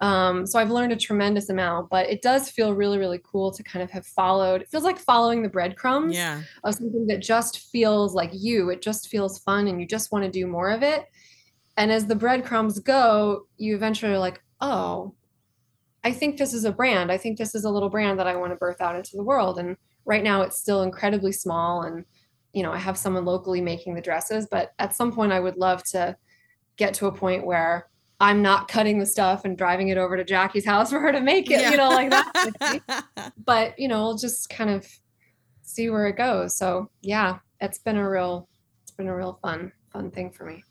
[0.02, 3.62] Um, so I've learned a tremendous amount, but it does feel really, really cool to
[3.62, 4.60] kind of have followed.
[4.60, 6.42] It feels like following the breadcrumbs yeah.
[6.64, 8.70] of something that just feels like you.
[8.70, 11.06] It just feels fun and you just want to do more of it.
[11.76, 15.14] And as the breadcrumbs go, you eventually are like, oh,
[16.02, 17.12] I think this is a brand.
[17.12, 19.22] I think this is a little brand that I want to birth out into the
[19.22, 19.60] world.
[19.60, 21.82] And right now it's still incredibly small.
[21.82, 22.04] And,
[22.52, 25.56] you know, I have someone locally making the dresses, but at some point I would
[25.56, 26.16] love to
[26.76, 27.88] get to a point where
[28.20, 31.20] I'm not cutting the stuff and driving it over to Jackie's house for her to
[31.20, 33.04] make it, you know, like that
[33.44, 34.86] but you know, we'll just kind of
[35.62, 36.56] see where it goes.
[36.56, 38.48] So yeah, it's been a real,
[38.82, 40.62] it's been a real fun, fun thing for me.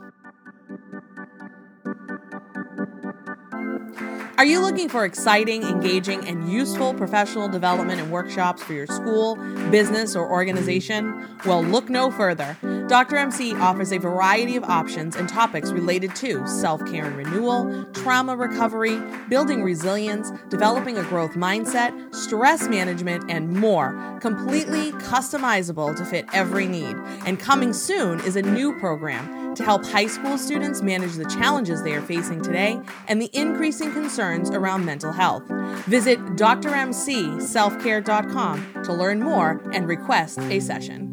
[4.42, 9.36] Are you looking for exciting, engaging, and useful professional development and workshops for your school,
[9.70, 11.28] business, or organization?
[11.46, 12.58] Well, look no further.
[12.88, 13.18] Dr.
[13.18, 18.36] MC offers a variety of options and topics related to self care and renewal, trauma
[18.36, 19.00] recovery,
[19.30, 26.68] building resilience, developing a growth mindset, stress management, and more, completely customizable to fit every
[26.68, 26.96] need.
[27.28, 31.82] And coming soon is a new program to help high school students manage the challenges
[31.84, 35.44] they are facing today and the increasing concerns around mental health.
[35.86, 41.10] Visit drmcselfcare.com to learn more and request a session.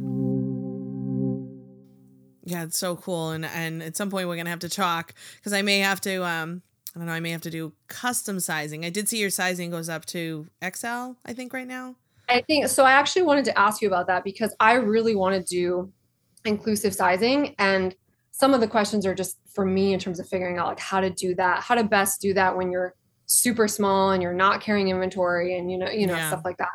[2.44, 5.52] Yeah, it's so cool, and and at some point we're gonna have to talk because
[5.52, 6.24] I may have to.
[6.24, 6.62] Um,
[6.96, 7.12] I don't know.
[7.12, 8.86] I may have to do custom sizing.
[8.86, 11.12] I did see your sizing goes up to XL.
[11.26, 11.96] I think right now.
[12.28, 12.84] I think so.
[12.84, 15.92] I actually wanted to ask you about that because I really want to do
[16.44, 17.94] inclusive sizing and
[18.38, 21.00] some of the questions are just for me in terms of figuring out like how
[21.00, 22.94] to do that, how to best do that when you're
[23.26, 26.28] super small and you're not carrying inventory and you know, you know, Yeah.
[26.28, 26.70] stuff like that.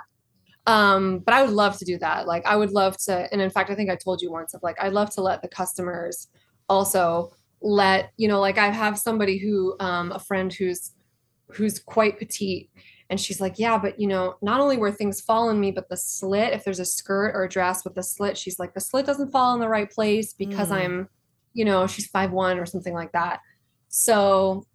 [0.67, 2.28] Um, but I would love to do that.
[2.28, 4.62] Like I would love to, and in fact, I think I told you once of
[4.62, 6.28] like I'd love to let the customers
[6.67, 10.91] also let, you know, like I have somebody who um a friend who's
[11.54, 12.69] who's quite petite
[13.10, 15.88] and she's like, yeah, but you know, not only where things fall on me, but
[15.88, 18.80] the slit, if there's a skirt or a dress with the slit, she's like, the
[18.82, 20.76] slit doesn't fall in the right place because Mm.
[20.76, 21.10] I'm,
[21.53, 23.39] you know, she's five one or something like that.
[23.89, 24.65] So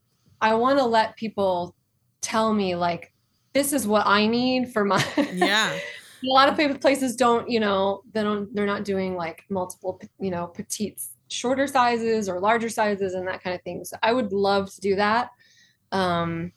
[0.40, 1.74] I want to let people
[2.20, 3.12] tell me like,
[3.52, 5.72] this is what I need for my Yeah.
[5.72, 10.30] a lot of places don't, you know, they don't they're not doing like multiple, you
[10.30, 13.84] know, petite shorter sizes or larger sizes and that kind of thing.
[13.84, 15.30] So I would love to do that.
[15.92, 16.52] Um,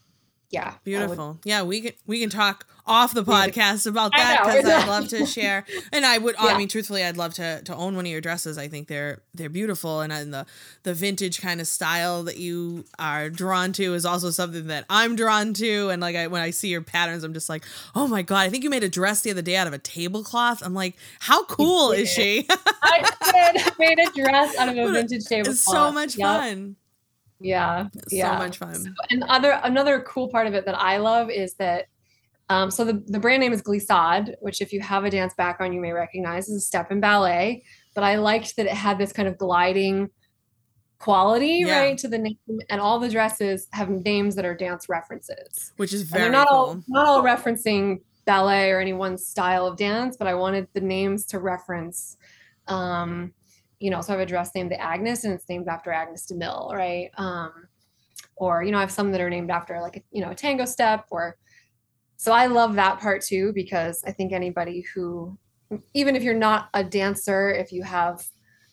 [0.51, 1.39] yeah beautiful.
[1.45, 5.25] Yeah we can we can talk off the podcast about that because i'd love to
[5.37, 5.65] share.
[5.93, 6.47] And i would yeah.
[6.47, 8.57] i mean truthfully i'd love to to own one of your dresses.
[8.57, 10.01] I think they're they're beautiful.
[10.01, 10.45] And, and the
[10.83, 15.15] the vintage kind of style that you are drawn to is also something that i'm
[15.15, 15.89] drawn to.
[15.89, 17.63] And like I, when i see your patterns i'm just like
[17.95, 19.79] oh my god i think you made a dress the other day out of a
[19.79, 20.61] tablecloth.
[20.63, 22.45] I'm like how cool is she?
[22.83, 23.09] I
[23.53, 23.73] did.
[23.79, 26.27] Made a dress out of a vintage tablecloth it's so much yep.
[26.27, 26.75] fun
[27.41, 27.87] yeah.
[28.09, 28.37] yeah.
[28.37, 28.75] So much fun.
[28.75, 31.87] So, and other another cool part of it that I love is that
[32.49, 35.73] um, so the, the brand name is Glissade, which if you have a dance background,
[35.73, 37.63] you may recognize as a step in ballet.
[37.95, 40.09] But I liked that it had this kind of gliding
[40.99, 41.79] quality, yeah.
[41.79, 42.37] right, to the name,
[42.69, 46.39] and all the dresses have names that are dance references, which is very and they're
[46.39, 46.57] not cool.
[46.57, 50.81] all not all referencing ballet or any one style of dance, but I wanted the
[50.81, 52.17] names to reference
[52.67, 53.33] um,
[53.81, 56.27] you know, so I have a dress named the Agnes and it's named after Agnes
[56.27, 57.09] de Mille, right?
[57.17, 57.51] Um,
[58.35, 60.65] or, you know, I have some that are named after like, you know, a tango
[60.65, 61.37] step or,
[62.17, 65.35] so I love that part too, because I think anybody who,
[65.95, 68.23] even if you're not a dancer, if you have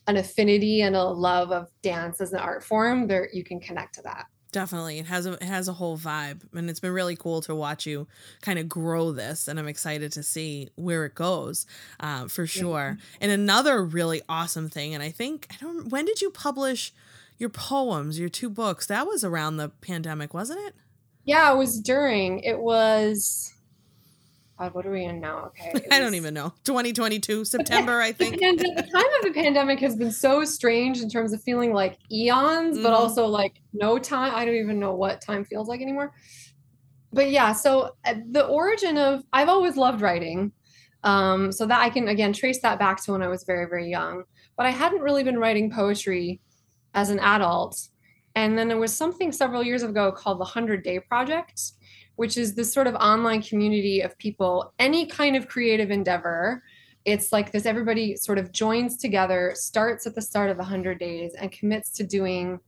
[0.06, 3.94] an affinity and a love of dance as an art form, there you can connect
[3.94, 4.26] to that.
[4.50, 4.98] Definitely.
[4.98, 7.84] It has a it has a whole vibe and it's been really cool to watch
[7.84, 8.06] you
[8.40, 11.66] kind of grow this and I'm excited to see where it goes
[12.00, 12.96] uh, for sure.
[12.98, 13.16] Yeah.
[13.20, 16.94] And another really awesome thing and I think I don't when did you publish
[17.36, 18.86] your poems, your two books?
[18.86, 20.74] That was around the pandemic, wasn't it?
[21.24, 22.40] Yeah, it was during.
[22.40, 23.52] It was
[24.58, 25.46] God, what are we in now?
[25.46, 25.72] Okay.
[25.90, 26.52] I don't even know.
[26.64, 28.42] 2022, September, I think.
[28.42, 31.98] And the time of the pandemic has been so strange in terms of feeling like
[32.10, 32.82] eons, mm-hmm.
[32.82, 34.34] but also like no time.
[34.34, 36.12] I don't even know what time feels like anymore.
[37.12, 40.52] But yeah, so uh, the origin of, I've always loved writing.
[41.04, 43.88] Um, so that I can, again, trace that back to when I was very, very
[43.88, 44.24] young.
[44.56, 46.40] But I hadn't really been writing poetry
[46.94, 47.78] as an adult.
[48.34, 51.60] And then there was something several years ago called the 100 Day Project
[52.18, 56.64] which is this sort of online community of people, any kind of creative endeavor.
[57.04, 61.34] It's like this everybody sort of joins together, starts at the start of 100 days,
[61.38, 62.58] and commits to doing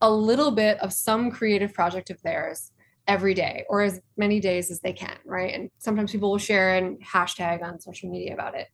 [0.00, 2.72] a little bit of some creative project of theirs
[3.06, 5.54] every day or as many days as they can, right?
[5.54, 8.66] And sometimes people will share and hashtag on social media about it.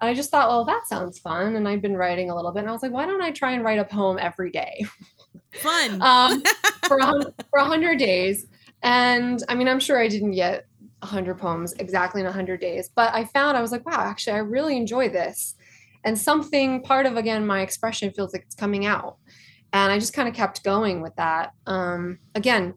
[0.00, 1.56] And I just thought, well, that sounds fun.
[1.56, 3.52] And I've been writing a little bit, and I was like, why don't I try
[3.52, 4.86] and write a poem every day?
[5.56, 6.00] Fun.
[6.02, 6.42] um,
[6.88, 8.46] for, a, for 100 days.
[8.82, 10.66] And I mean, I'm sure I didn't get
[11.00, 14.38] 100 poems exactly in 100 days, but I found I was like, wow, actually, I
[14.38, 15.54] really enjoy this.
[16.04, 19.18] And something part of, again, my expression feels like it's coming out.
[19.72, 21.52] And I just kind of kept going with that.
[21.66, 22.74] Um, again,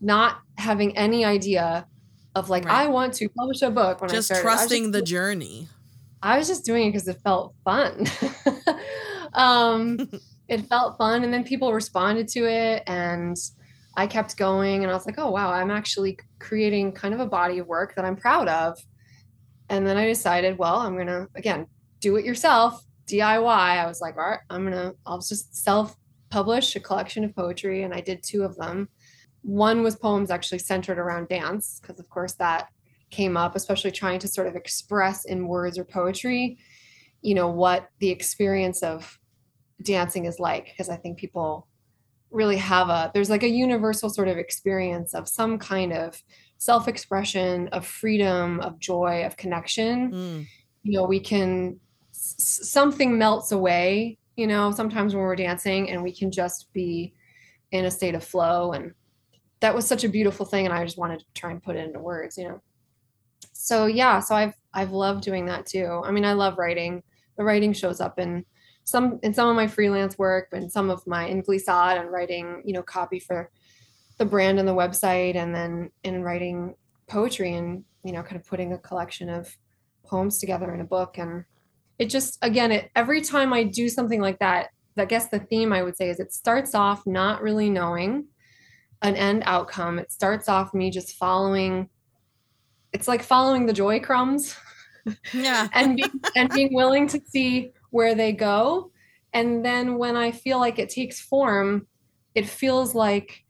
[0.00, 1.86] not having any idea
[2.34, 2.86] of like, right.
[2.86, 4.42] I want to publish a book when just I started.
[4.42, 5.68] trusting just, trusting the journey.
[6.22, 8.06] I was just doing it because it felt fun.
[9.32, 10.08] um,
[10.48, 11.24] it felt fun.
[11.24, 12.82] And then people responded to it.
[12.86, 13.36] And
[13.98, 17.26] I kept going and I was like, oh, wow, I'm actually creating kind of a
[17.26, 18.78] body of work that I'm proud of.
[19.70, 21.66] And then I decided, well, I'm going to, again,
[21.98, 22.80] do it yourself,
[23.10, 23.44] DIY.
[23.48, 25.96] I was like, all right, I'm going to, I'll just self
[26.30, 27.82] publish a collection of poetry.
[27.82, 28.88] And I did two of them.
[29.42, 32.68] One was poems actually centered around dance, because of course that
[33.10, 36.58] came up, especially trying to sort of express in words or poetry,
[37.20, 39.18] you know, what the experience of
[39.82, 40.66] dancing is like.
[40.66, 41.67] Because I think people
[42.30, 46.22] really have a there's like a universal sort of experience of some kind of
[46.58, 50.12] self-expression of freedom of joy of connection.
[50.12, 50.46] Mm.
[50.82, 51.78] you know we can
[52.10, 57.14] s- something melts away you know sometimes when we're dancing and we can just be
[57.72, 58.72] in a state of flow.
[58.72, 58.92] And
[59.60, 61.84] that was such a beautiful thing and i just wanted to try and put it
[61.86, 62.60] into words you know.
[63.52, 66.02] So yeah so i've i've loved doing that too.
[66.04, 67.02] I mean i love writing.
[67.36, 68.44] The writing shows up in
[68.88, 72.62] some in some of my freelance work and some of my in Glissade and writing,
[72.64, 73.50] you know, copy for
[74.16, 76.74] the brand and the website and then in writing
[77.06, 79.56] poetry and, you know, kind of putting a collection of
[80.04, 81.18] poems together in a book.
[81.18, 81.44] And
[81.98, 85.72] it just again, it every time I do something like that, I guess the theme
[85.72, 88.24] I would say is it starts off not really knowing
[89.02, 89.98] an end outcome.
[89.98, 91.88] It starts off me just following
[92.92, 94.56] it's like following the joy crumbs.
[95.34, 95.68] Yeah.
[95.74, 96.04] and be,
[96.36, 98.90] and being willing to see where they go.
[99.32, 101.86] And then when I feel like it takes form,
[102.34, 103.44] it feels like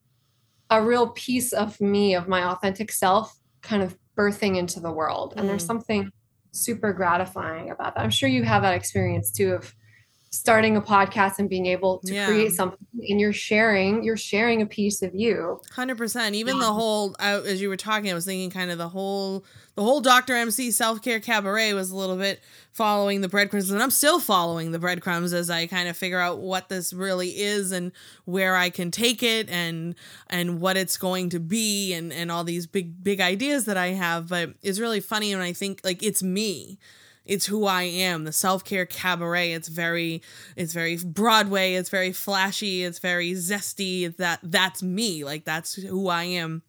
[0.71, 5.35] a real piece of me, of my authentic self, kind of birthing into the world.
[5.37, 5.49] And mm.
[5.49, 6.11] there's something
[6.53, 8.03] super gratifying about that.
[8.03, 9.75] I'm sure you have that experience too of
[10.39, 12.27] starting a podcast and being able to Yeah.
[12.27, 16.35] create something and you're sharing you're sharing a piece of you Hundred percent.
[16.35, 16.63] Even Yeah.
[16.67, 19.83] the whole, I, as you were talking, I was thinking kind of the whole, the
[19.83, 22.41] whole Doctor MC self care cabaret was a little bit
[22.73, 26.39] following the breadcrumbs, and I'm still following the breadcrumbs as I kind of figure out
[26.39, 27.91] what this really is and
[28.25, 29.95] where I can take it and
[30.29, 33.89] and what it's going to be and and all these big big ideas that I
[33.89, 34.29] have.
[34.29, 36.79] But it's really funny when I think like it's me
[37.29, 38.25] it's who I am.
[38.25, 39.53] The self-care cabaret.
[39.53, 40.23] It's very
[40.57, 44.17] it's very Broadway, it's very flashy, it's very zesty.
[44.17, 45.23] That that's me.
[45.23, 46.63] Like that's who I am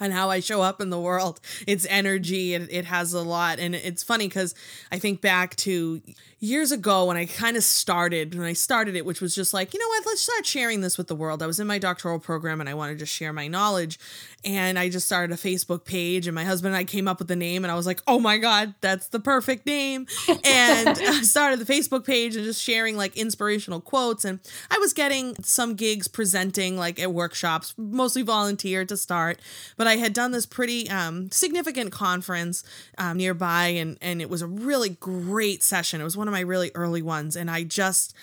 [0.00, 1.40] and how I show up in the world.
[1.66, 2.54] It's energy.
[2.54, 3.58] It, it has a lot.
[3.58, 4.54] And it's funny because
[4.92, 6.00] I think back to
[6.40, 9.74] years ago when I kind of started, when I started it, which was just like,
[9.74, 11.42] you know what, let's start sharing this with the world.
[11.42, 13.98] I was in my doctoral program and I wanted to share my knowledge.
[14.44, 17.26] And I just started a Facebook page, and my husband and I came up with
[17.26, 20.06] the name, and I was like, oh my God, that's the perfect name.
[20.28, 24.24] And I started the Facebook page and just sharing like inspirational quotes.
[24.24, 24.38] And
[24.70, 29.40] I was getting some gigs presenting like at workshops, mostly volunteer to start.
[29.76, 32.62] But I had done this pretty um, significant conference
[32.98, 36.00] um, nearby, and, and it was a really great session.
[36.00, 37.36] It was one of my really early ones.
[37.36, 38.14] And I just,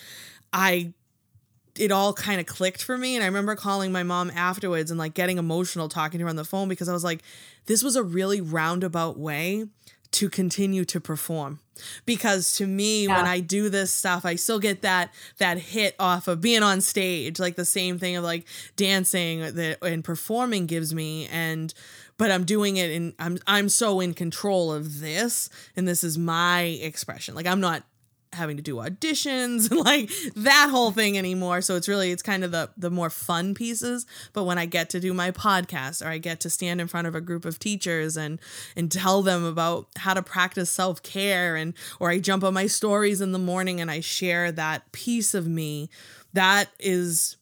[0.54, 0.94] I
[1.78, 3.16] it all kind of clicked for me.
[3.16, 6.36] And I remember calling my mom afterwards and like getting emotional talking to her on
[6.36, 7.22] the phone because I was like,
[7.66, 9.66] this was a really roundabout way
[10.16, 11.60] to continue to perform.
[12.06, 16.30] Because to me, when I do this stuff, I still get that that hit off
[16.30, 18.46] of being on stage, like the same thing of like
[18.78, 21.28] dancing that and performing gives me.
[21.28, 21.74] And
[22.18, 26.18] but I'm doing it and I'm I'm so in control of this, and this is
[26.18, 27.36] my expression.
[27.36, 27.84] Like I'm not
[28.36, 31.62] having to do auditions and like that whole thing anymore.
[31.62, 34.06] So it's really it's kind of the the more fun pieces.
[34.34, 37.08] But when i get to do my podcast or i get to stand in front
[37.08, 38.40] of a group of teachers and
[38.76, 43.22] and tell them about how to practice self-care and or i jump on my stories
[43.22, 45.90] in the morning and i share that piece of me
[46.34, 47.38] that is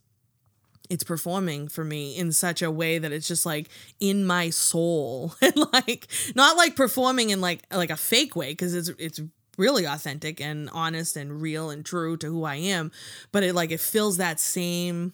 [0.90, 5.34] it's performing for me in such a way that it's just like in my soul.
[5.42, 9.20] And like not like performing in like like a fake way because it's it's
[9.58, 12.92] really authentic and honest and real and true to who I am
[13.32, 15.14] but it like it fills that same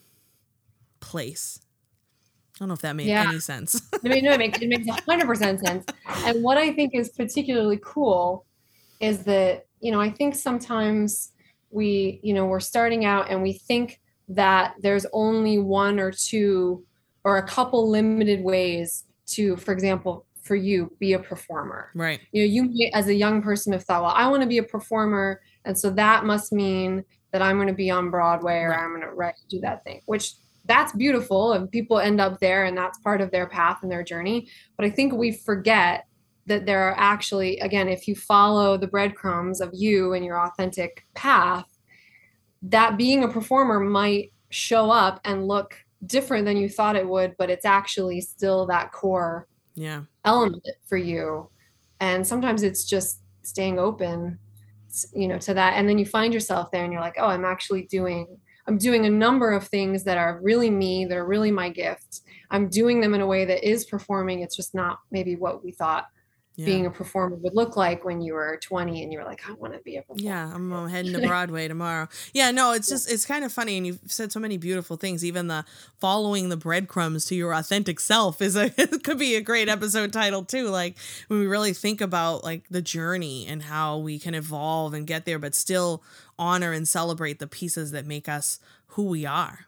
[1.00, 1.60] place
[2.56, 3.24] I don't know if that made Yeah.
[3.24, 5.86] any sense I mean, no, it makes it makes hundred percent sense.
[6.26, 8.46] And what I think is particularly cool
[9.00, 11.32] is that you know I think sometimes
[11.70, 14.00] we you know we're starting out and we think
[14.30, 16.86] that there's only one or two
[17.24, 21.92] or a couple limited ways to, for example, for you be a performer.
[21.94, 24.48] right You know, you may- as a young person have thought, well, I want to
[24.50, 28.60] be a performer, and so that must mean that I'm going to be on Broadway
[28.62, 28.80] or Right.
[28.80, 30.34] I'm going to right, do that thing, which
[30.66, 34.04] that's beautiful and people end up there and that's part of their path and their
[34.04, 36.06] journey but i think we forget
[36.46, 41.06] that there are actually again if you follow the breadcrumbs of you and your authentic
[41.16, 41.66] path
[42.62, 47.34] that being a performer might show up and look different than you thought it would
[47.40, 51.50] but it's actually still that core yeah element for you.
[52.00, 54.38] And sometimes it's just staying open
[55.14, 55.74] you know to that.
[55.74, 58.26] And then you find yourself there and you're like oh i'm actually doing
[58.68, 62.22] i'm doing a number of things that are really me that are really my gift.
[62.52, 64.42] I'm doing them in a way that is performing.
[64.42, 66.06] It's just not maybe what we thought
[66.60, 69.42] yeah being a performer would look like when you were 20 and you were like
[69.50, 72.08] i want to be a performer Yeah, I'm heading to Broadway tomorrow.
[72.34, 75.24] Yeah, no, it's just it's kind of funny, and you've said so many beautiful things.
[75.24, 75.64] Even the
[76.00, 80.12] following the breadcrumbs to your authentic self is a it could be a great episode
[80.12, 80.68] title too.
[80.70, 85.08] Like when we really think about like the journey and how we can evolve and
[85.08, 86.04] get there, but still
[86.38, 88.60] honor and celebrate the pieces that make us
[88.94, 89.68] who we are.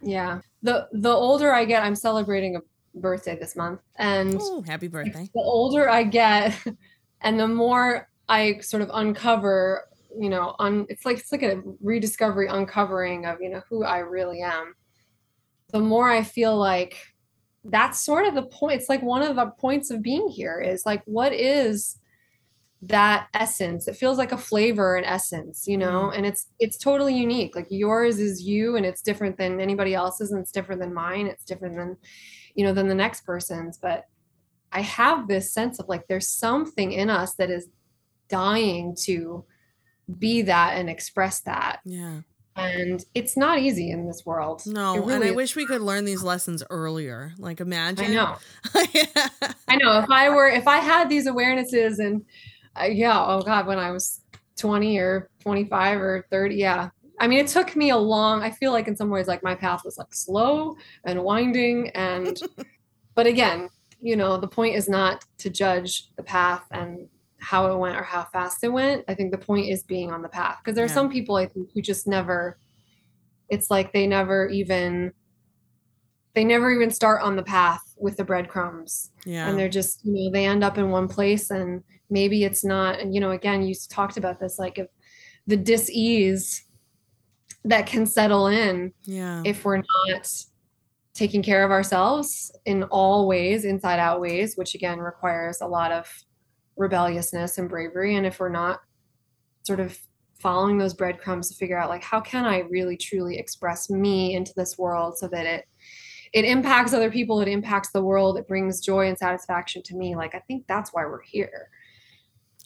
[0.00, 2.60] yeah the the older i get i'm celebrating a
[3.00, 5.28] birthday this month and Oh, happy birthday!
[5.34, 6.56] the older I get
[7.20, 9.84] and the more I sort of uncover,
[10.18, 13.98] you know, on it's like it's like a rediscovery uncovering of, you know, who I
[13.98, 14.74] really am.
[15.72, 16.98] The more I feel like
[17.64, 18.80] that's sort of the point.
[18.80, 21.98] It's like one of the points of being here is like what is
[22.82, 23.88] that essence?
[23.88, 26.16] It feels like a flavor and essence, you know, mm.
[26.16, 27.56] and it's it's totally unique.
[27.56, 31.26] Like yours is you and it's different than anybody else's and it's different than mine.
[31.26, 31.96] It's different than
[32.58, 34.04] you know than the next person's, but
[34.72, 37.68] I have this sense of like there's something in us that is
[38.28, 39.44] dying to
[40.18, 41.78] be that and express that.
[41.84, 42.20] Yeah,
[42.56, 44.62] And it's not easy in this world.
[44.66, 45.36] no, It and I is.
[45.36, 47.32] wish we could learn these lessons earlier.
[47.38, 48.06] Like imagine.
[48.06, 48.36] I know.
[48.92, 49.28] yeah.
[49.68, 50.00] I know.
[50.00, 52.24] If I were, if I had these awarenesses and
[52.78, 54.20] uh, yeah, oh God, when I was
[54.58, 56.90] 20 or 25 or 30, yeah.
[57.20, 59.54] I mean, it took me a long, I feel like in some ways, like my
[59.54, 61.90] path was like slow and winding.
[61.90, 62.40] And,
[63.14, 63.68] but again,
[64.00, 67.08] you know, the point is not to judge the path and
[67.40, 69.04] how it went or how fast it went.
[69.08, 70.94] I think the point is being on the path because there are Yeah.
[70.94, 72.58] some people I think who just never
[73.48, 75.12] it's like they never even
[76.34, 79.48] they never even start on the path with the breadcrumbs Yeah.
[79.48, 83.00] and they're just you know they end up in one place and maybe it's not
[83.00, 84.88] and you know again you talked about this like if
[85.46, 86.64] the dis-ease
[87.64, 89.42] that can settle in yeah.
[89.44, 90.44] if we're not
[91.14, 95.90] taking care of ourselves in all ways inside out ways which again requires a lot
[95.90, 96.06] of
[96.76, 98.80] rebelliousness and bravery and if we're not
[99.62, 99.98] sort of
[100.38, 104.52] following those breadcrumbs to figure out like how can i really truly express me into
[104.56, 105.64] this world so that it
[106.32, 110.14] it impacts other people it impacts the world it brings joy and satisfaction to me
[110.14, 111.68] like i think that's why we're here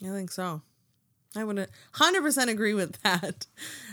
[0.04, 0.62] I think so.
[1.36, 3.46] I would 100% agree with that.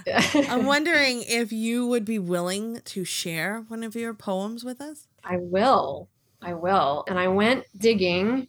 [0.49, 5.07] I'm wondering if you would be willing to share one of your poems with us.
[5.23, 6.09] I will.
[6.41, 7.03] I will.
[7.07, 8.47] And I went digging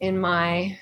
[0.00, 0.78] in my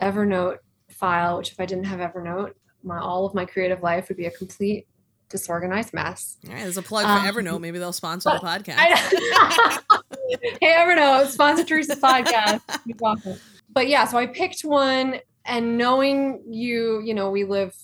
[0.00, 4.16] Evernote file, which if I didn't have Evernote, my all of my creative life would
[4.16, 4.86] be a complete
[5.28, 6.36] disorganized mess.
[6.46, 7.60] All right, there's a plug Um, for Evernote.
[7.60, 8.76] Maybe they'll sponsor the podcast.
[8.78, 9.80] I,
[10.60, 12.60] hey Evernote, sponsor Teresa's podcast.
[12.84, 13.36] You're welcome.
[13.70, 17.74] But yeah, so I picked one and knowing you, you know, we live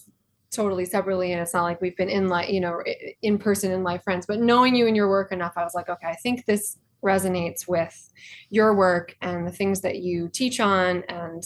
[0.51, 2.83] totally separately and it's not like we've been in like, you know,
[3.23, 5.89] in person in life friends, but knowing you and your work enough, I was like,
[5.89, 8.13] okay, I think this resonates with
[8.51, 11.43] your work and the things that you teach on and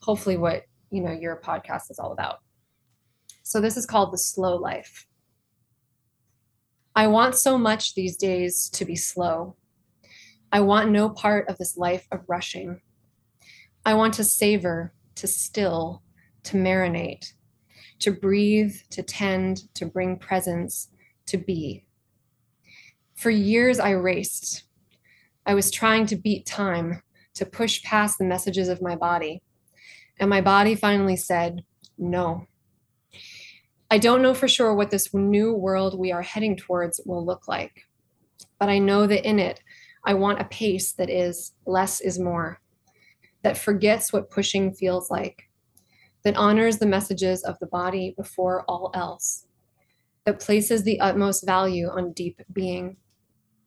[0.00, 2.38] hopefully what, you know, your podcast is all about.
[3.42, 5.06] So this is called The Slow Life.
[6.96, 9.56] I want so much these days to be slow.
[10.52, 12.80] I want no part of this life of rushing.
[13.84, 16.02] I want to savor, to still,
[16.44, 17.32] to marinate,
[18.00, 20.88] to breathe, to tend, to bring presence,
[21.26, 21.84] to be.
[23.14, 24.64] For years, I raced.
[25.46, 27.02] I was trying to beat time,
[27.34, 29.42] to push past the messages of my body.
[30.18, 31.64] And my body finally said,
[31.98, 32.46] no.
[33.90, 37.46] I don't know for sure what this new world we are heading towards will look
[37.46, 37.82] like,
[38.58, 39.60] but I know that in it,
[40.04, 42.60] I want a pace that is less is more,
[43.44, 45.50] that forgets what pushing feels like,
[46.24, 49.46] that honors the messages of the body before all else,
[50.24, 52.96] that places the utmost value on deep being,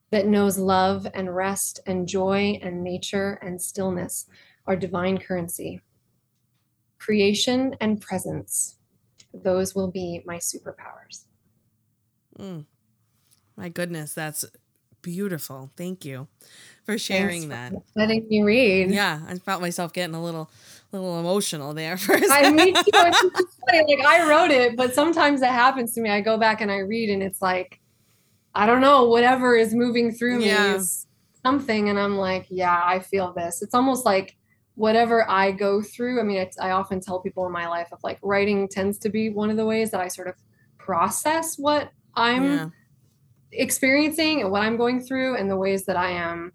[0.10, 4.26] that knows love and rest and joy and nature and stillness
[4.66, 5.80] are divine currency.
[6.98, 8.80] Creation and presence,
[9.32, 11.26] those will be my superpowers.
[12.40, 12.66] Mm.
[13.56, 14.44] My goodness, that's
[15.04, 15.70] beautiful.
[15.78, 16.28] Thank you
[16.88, 17.94] for sharing Thanks that.
[17.94, 18.92] for Letting me read.
[18.92, 20.50] Yeah, I felt myself getting a little
[20.94, 22.56] little emotional there for I second.
[22.56, 22.82] me too.
[22.86, 23.96] It's funny.
[23.98, 26.10] Like I wrote it, but sometimes it happens to me.
[26.10, 27.82] I go back and I read, and it's like,
[28.56, 30.76] I don't know, whatever is moving through me Yeah.
[30.76, 31.06] is
[31.46, 33.62] something, and I'm like, yeah, I feel this.
[33.62, 34.38] It's almost like
[34.76, 36.22] whatever I go through.
[36.22, 39.10] I mean, it's, I often tell people in my life of like writing tends to
[39.10, 40.36] be one of the ways that I sort of
[40.78, 42.70] process what I'm yeah.
[43.52, 46.54] experiencing and what I'm going through, and the ways that I am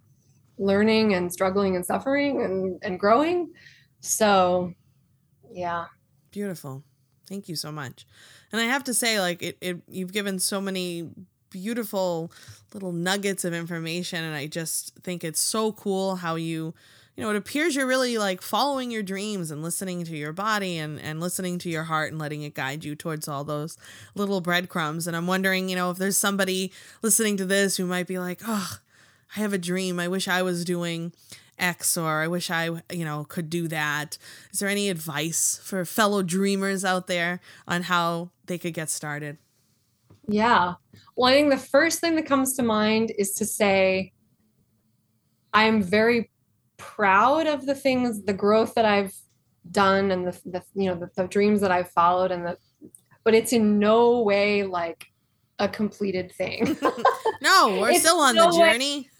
[0.62, 3.50] learning and struggling and suffering and and growing.
[4.00, 4.72] So,
[5.50, 5.86] yeah.
[6.30, 6.82] Beautiful.
[7.28, 8.06] Thank you so much.
[8.50, 11.08] And I have to say, like, it, it you've given so many
[11.50, 12.32] beautiful
[12.72, 16.74] little nuggets of information, and I just think it's so cool how you,
[17.16, 20.78] you know, it appears you're really like following your dreams and listening to your body
[20.78, 23.76] and and listening to your heart and letting it guide you towards all those
[24.14, 25.06] little breadcrumbs.
[25.06, 28.40] And I'm wondering, you know, if there's somebody listening to this who might be like,
[28.46, 28.78] oh,
[29.36, 29.98] I have a dream.
[29.98, 31.12] I wish I was doing
[31.58, 34.18] X or I wish I, you know, could do that.
[34.52, 39.38] Is there any advice for fellow dreamers out there on how they could get started?
[40.28, 40.74] Yeah.
[41.16, 44.12] Well, I think the first thing that comes to mind is to say,
[45.52, 46.30] I am very
[46.76, 49.14] proud of the things, the growth that I've
[49.70, 52.56] done and the, the you know, the, the dreams that I've followed and the,
[53.24, 55.11] but it's in no way like
[55.58, 56.76] a completed thing.
[57.42, 59.10] No, we're still on the journey.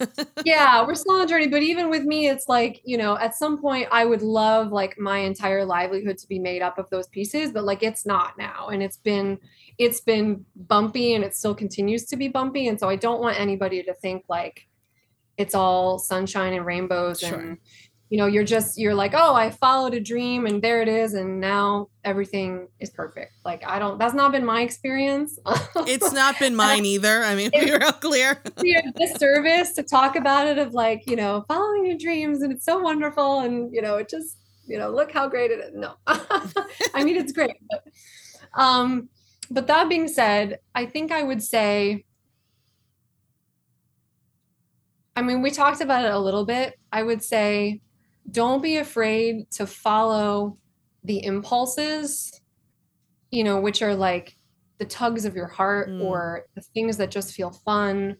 [0.45, 3.35] yeah, we're still on a journey, but even with me, it's like, you know, at
[3.35, 7.09] some point I would love like my entire livelihood to be made up of those
[7.09, 8.69] pieces, but like it's not now.
[8.69, 9.39] And it's been
[9.77, 12.69] it's been bumpy and it still continues to be bumpy.
[12.69, 14.69] And so I don't want anybody to think like
[15.37, 17.41] it's all sunshine and rainbows Sure.
[17.41, 17.59] and
[18.13, 21.15] you know, you're just you're like, oh, I followed a dream and there it is,
[21.15, 23.33] and now everything is perfect.
[23.43, 25.39] Like I don't that's not been my experience.
[25.87, 27.23] It's not been mine either.
[27.23, 28.39] I mean, we were all clear.
[28.61, 32.53] be a disservice to talk about it of like you know following your dreams and
[32.53, 34.37] it's so wonderful and you know it just
[34.67, 37.83] you know look how great it is no i mean it's great but
[38.63, 39.09] um
[39.51, 42.05] but that being said i think i would say
[45.17, 47.81] i mean we talked about it a little bit i would say
[48.31, 50.59] don't be afraid to follow
[51.05, 52.41] the impulses,
[53.31, 54.37] you know, which are like
[54.79, 56.03] the tugs of your heart mm.
[56.03, 58.17] or the things that just feel fun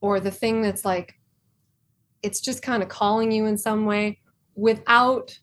[0.00, 1.14] or the thing that's like
[2.22, 4.18] it's just kind of calling you in some way
[4.54, 5.38] without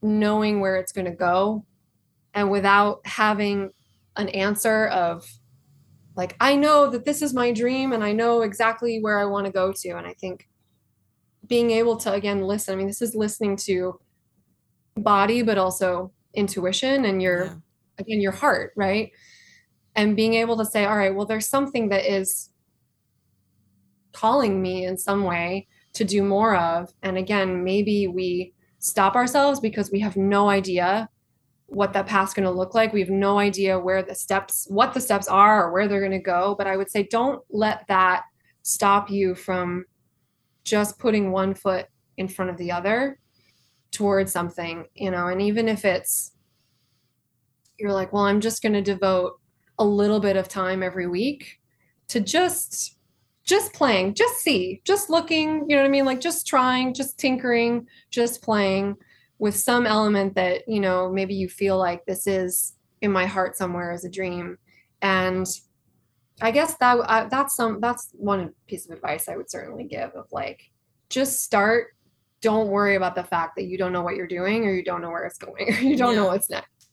[0.00, 1.64] knowing where it's going to go
[2.34, 3.70] and without having
[4.16, 5.26] an answer of
[6.16, 9.46] like i know that this is my dream and i know exactly where i want
[9.46, 10.48] to go to and i think
[11.52, 14.00] being able to again listen i mean this is listening to
[14.96, 17.54] body but also intuition and your yeah.
[17.98, 19.12] again your heart right
[19.94, 22.48] and being able to say all right well there's something that is
[24.14, 29.60] calling me in some way to do more of and again maybe we stop ourselves
[29.60, 31.06] because we have no idea
[31.66, 32.92] what that path's going to look like.
[32.92, 36.12] We have no idea where the steps, what the steps are, or where they're going
[36.12, 36.54] to go.
[36.58, 38.24] But I would say don't let that
[38.62, 39.86] stop you from
[40.64, 41.86] just putting one foot
[42.16, 43.18] in front of the other
[43.90, 46.32] towards something, you know, and even if it's,
[47.78, 49.40] you're like, well, I'm just going to devote
[49.78, 51.60] a little bit of time every week
[52.08, 52.96] to just
[53.44, 56.04] just playing just see just looking you know what i mean?
[56.04, 58.96] Like just trying just tinkering just playing
[59.38, 63.56] with some element that you know maybe you feel like this is in my heart
[63.56, 64.56] somewhere as a dream.
[65.00, 65.46] And
[66.40, 70.10] i guess that uh, that's some that's one piece of advice i would certainly give
[70.12, 70.72] of like
[71.12, 71.94] just start.
[72.40, 75.00] Don't worry about the fact that you don't know what you're doing or you don't
[75.02, 76.20] know where it's going or you don't yeah.
[76.20, 76.88] know what's next.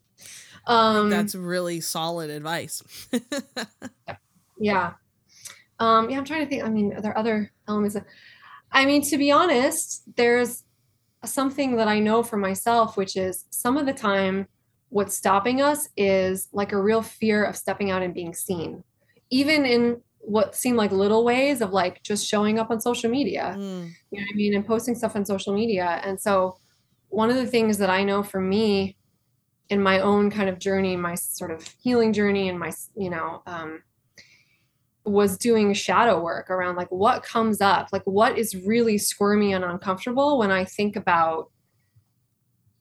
[0.68, 2.84] Um that's really solid advice.
[4.62, 4.92] Yeah.
[5.80, 8.04] Um yeah i'm trying to think i mean are there other elements of,
[8.74, 10.66] i mean to be honest there's
[11.24, 14.48] something that I know for myself, which is some of the time
[14.90, 18.84] what's stopping us is like a real fear of stepping out and being seen,
[19.30, 23.56] even in what seem like little ways of like just showing up on social media,
[23.58, 23.90] mm.
[24.12, 26.02] you know what I mean, and posting stuff on social media.
[26.04, 26.58] And so,
[27.10, 28.96] one of the things that I know for me
[29.70, 33.42] in my own kind of journey, my sort of healing journey, and my, you know,
[33.46, 33.82] um,
[35.06, 39.64] was doing shadow work around like what comes up, like what is really squirmy and
[39.64, 41.52] uncomfortable when I think about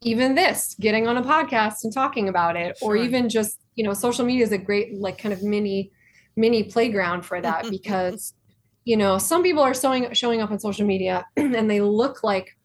[0.02, 2.90] even this, getting on a podcast and talking about it, sure.
[2.90, 5.90] or even just, you know, social media is a great, like, kind of mini,
[6.38, 8.32] mini playground for that because,
[8.84, 12.56] you know, some people are showing showing up on social media and they look like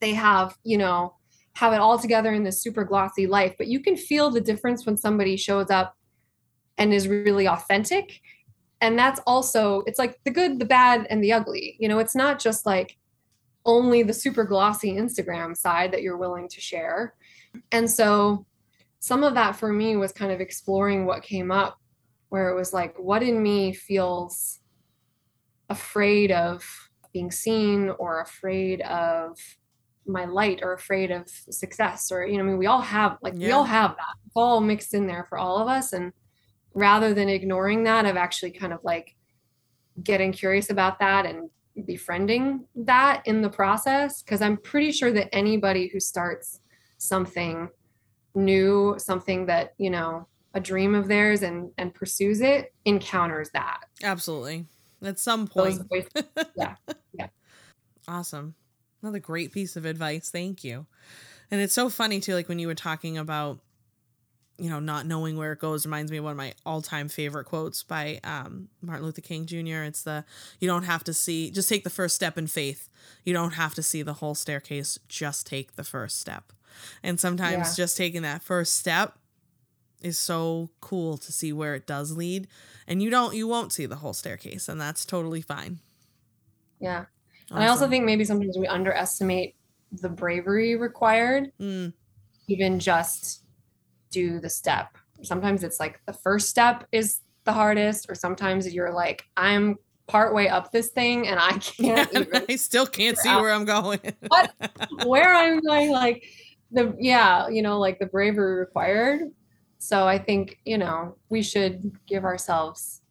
[0.00, 1.14] they have, you know,
[1.54, 4.84] have it all together in this super glossy life, but you can feel the difference
[4.84, 5.96] when somebody shows up
[6.76, 8.20] and is really authentic.
[8.80, 11.76] And that's also it's like the good the bad and the ugly.
[11.80, 12.96] You know it's not just like
[13.64, 17.14] only the super glossy instagram side that you're willing to share.
[17.72, 18.46] And so
[19.00, 21.78] some of that for me was kind of exploring what came up
[22.28, 24.60] where it was like what in me feels
[25.68, 26.64] afraid of
[27.12, 29.38] being seen or afraid of
[30.06, 33.34] my light or afraid of success or you know i mean we all have like
[33.36, 33.46] yeah.
[33.46, 34.14] we all have that.
[34.26, 35.92] It's all mixed in there for all of us.
[35.92, 36.12] And
[36.74, 39.16] rather than ignoring that i've actually kind of like
[40.02, 41.50] getting curious about that and
[41.86, 44.22] befriending that in the process.
[44.22, 46.60] Because i'm pretty sure that anybody who starts
[46.98, 47.68] something
[48.34, 53.80] new something that you know a dream of theirs and and pursues it encounters that.
[54.02, 54.66] Absolutely.
[55.02, 55.80] At some point.
[56.56, 56.74] yeah
[57.12, 57.28] yeah.
[58.08, 58.54] Awesome.
[59.02, 60.30] Another great piece of advice.
[60.30, 60.86] Thank you.
[61.50, 63.58] And it's so funny too like when you were talking about
[64.58, 67.44] you know, not knowing where it goes reminds me of one of my all-time favorite
[67.44, 69.84] quotes by um, Martin Luther King Jr.
[69.84, 70.24] It's the
[70.58, 72.88] you don't have to see just take the first step in faith.
[73.24, 76.52] You don't have to see the whole staircase, just take the first step.
[77.04, 77.74] And sometimes yeah.
[77.76, 79.16] just taking that first step
[80.02, 82.46] is so cool to see where it does lead
[82.86, 85.78] and you don't you won't see the whole staircase and that's totally fine.
[86.80, 87.04] Yeah.
[87.46, 87.56] Awesome.
[87.56, 89.54] And I also think maybe sometimes we underestimate
[89.92, 91.50] the bravery required.
[91.60, 91.92] Mm.
[92.46, 93.44] Even just
[94.10, 94.96] do the step.
[95.22, 99.76] Sometimes it's like the first step is the hardest, or sometimes you're like, I'm
[100.06, 103.40] partway up this thing and I can't yeah, even I still can't see out.
[103.40, 104.00] where I'm going.
[104.28, 104.52] what
[105.04, 106.24] where I'm going, like
[106.70, 109.22] the yeah, you know, like the bravery required.
[109.78, 113.02] So I think, you know, we should give ourselves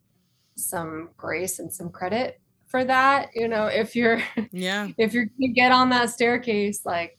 [0.56, 3.30] some grace and some credit for that.
[3.34, 7.18] You know, if you're yeah, if you're you get on that staircase, like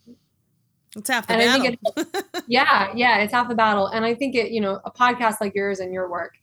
[0.96, 1.94] it's half the and battle.
[1.98, 3.88] It, yeah, yeah, it's half the battle.
[3.88, 6.36] And I think it, you know, a podcast like yours and your work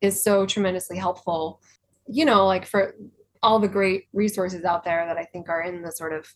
[0.00, 1.60] is so tremendously helpful.
[2.06, 2.94] You know, like for
[3.42, 6.26] all the great resources out there that I think are in the sort of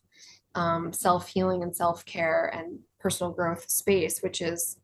[0.54, 4.78] um, self healing and self care and personal growth space, which is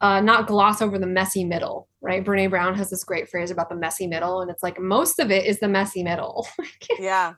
[0.00, 2.24] uh, not gloss over the messy middle, right?
[2.24, 5.30] Brene Brown has this great phrase about the messy middle, and it's like most of
[5.30, 6.46] it is the messy middle.
[6.98, 7.34] yeah.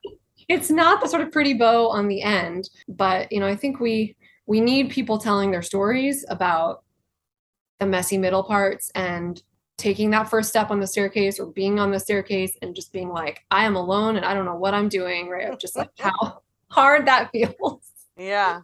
[0.49, 3.81] it's not the sort of pretty bow on the end, but you know, I think
[3.81, 6.83] we we need people telling their stories about
[7.79, 9.43] the messy middle parts and
[9.77, 13.11] taking that first step on the staircase or being on the staircase and just being
[13.11, 15.59] like, I am alone and I don't know what I'm doing, right?
[15.59, 17.89] Just like how hard that feels.
[18.17, 18.63] Yeah.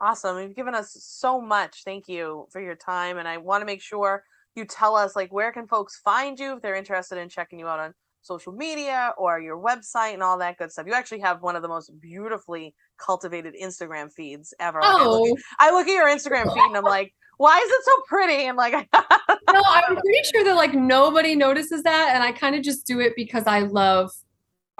[0.00, 0.38] Awesome.
[0.38, 1.82] You've given us so much.
[1.84, 3.18] Thank you for your time.
[3.18, 4.24] And I want to make sure
[4.54, 7.68] you tell us like where can folks find you if they're interested in checking you
[7.68, 10.86] out on social media or your website and all that good stuff.
[10.86, 14.80] You actually have one of the most beautifully cultivated Instagram feeds ever.
[14.82, 14.86] Oh.
[14.88, 15.54] I, look at, oh.
[15.58, 18.46] I look at your Instagram feed and I'm like, why is it so pretty?
[18.46, 22.12] And like, no, I'm pretty sure that like nobody notices that.
[22.14, 24.10] And I kind of just do it because I love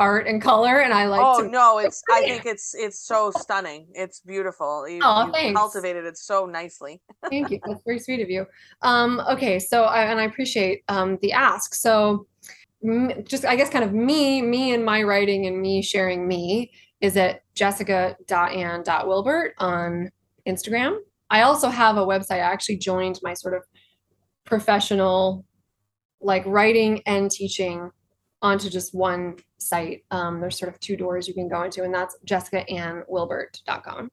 [0.00, 3.30] art and color and I like Oh to- no, it's I think it's it's so
[3.30, 3.86] stunning.
[3.92, 4.88] It's beautiful.
[4.88, 5.60] You, oh, you thanks.
[5.60, 7.02] cultivated it so nicely.
[7.28, 7.60] Thank you.
[7.66, 8.46] That's very sweet of you.
[8.80, 11.74] Um okay, so I and I appreciate um the ask.
[11.74, 12.26] So
[13.24, 16.72] just I guess kind of me, me and my writing and me sharing me
[17.02, 20.10] is at jessica.ann.wilbert on
[20.48, 20.96] Instagram.
[21.28, 22.36] I also have a website.
[22.36, 23.64] I actually joined my sort of
[24.46, 25.44] professional
[26.22, 27.90] like writing and teaching
[28.42, 30.04] onto just one site.
[30.10, 34.10] Um, there's sort of two doors you can go into, and that's jessicaannwilbert.com.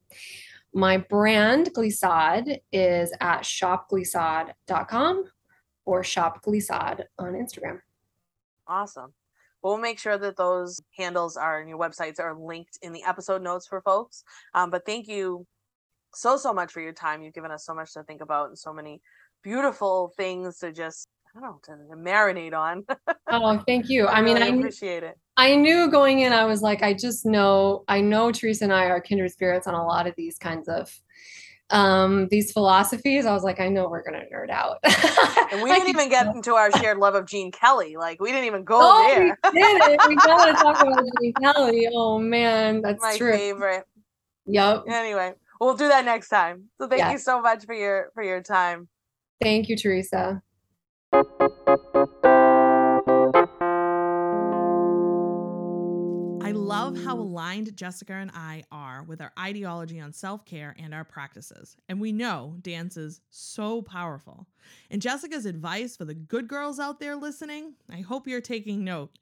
[0.74, 5.26] My brand, Glissade, is at shopglissade.com
[5.86, 7.80] or shopglissade on Instagram.
[8.68, 9.14] Awesome.
[9.64, 13.42] We'll make sure that those handles are and your websites are linked in the episode
[13.42, 14.24] notes for folks.
[14.54, 15.48] Um, but thank you
[16.14, 17.22] so so much for your time.
[17.22, 19.02] You've given us so much to think about and so many
[19.44, 21.08] beautiful things to just
[21.38, 22.84] I don't know to marinate on.
[23.32, 24.06] oh, thank you.
[24.08, 25.18] I, I mean, I appreciate it.
[25.38, 28.86] I knew going in, I was like, I just know, I know Teresa and I
[28.86, 30.92] are kindred spirits on a lot of these kinds of
[31.70, 34.78] um these philosophies i was like i know we're gonna nerd out
[35.52, 38.46] and we didn't even get into our shared love of gene kelly like we didn't
[38.46, 42.82] even go oh, there we did it we gotta talk about gene kelly oh man
[42.82, 43.34] that's my true.
[43.34, 43.84] favorite
[44.46, 46.66] yep anyway we'll do that next time.
[46.80, 48.88] So thank you so much for your for your time.
[49.42, 50.42] Thank you, Teresa.
[51.14, 51.24] I
[56.52, 61.06] love how aligned Jessica and I are with our ideology on self care and our
[61.06, 61.78] practices.
[61.88, 64.48] And we know dance is so powerful.
[64.92, 69.18] And Jessica's advice for the good girls out there listening, I hope you're taking note.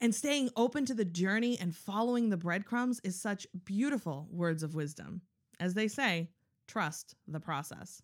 [0.00, 4.74] And staying open to the journey and following the breadcrumbs is such beautiful words of
[4.74, 5.20] wisdom.
[5.58, 6.30] As they say,
[6.66, 8.02] trust the process.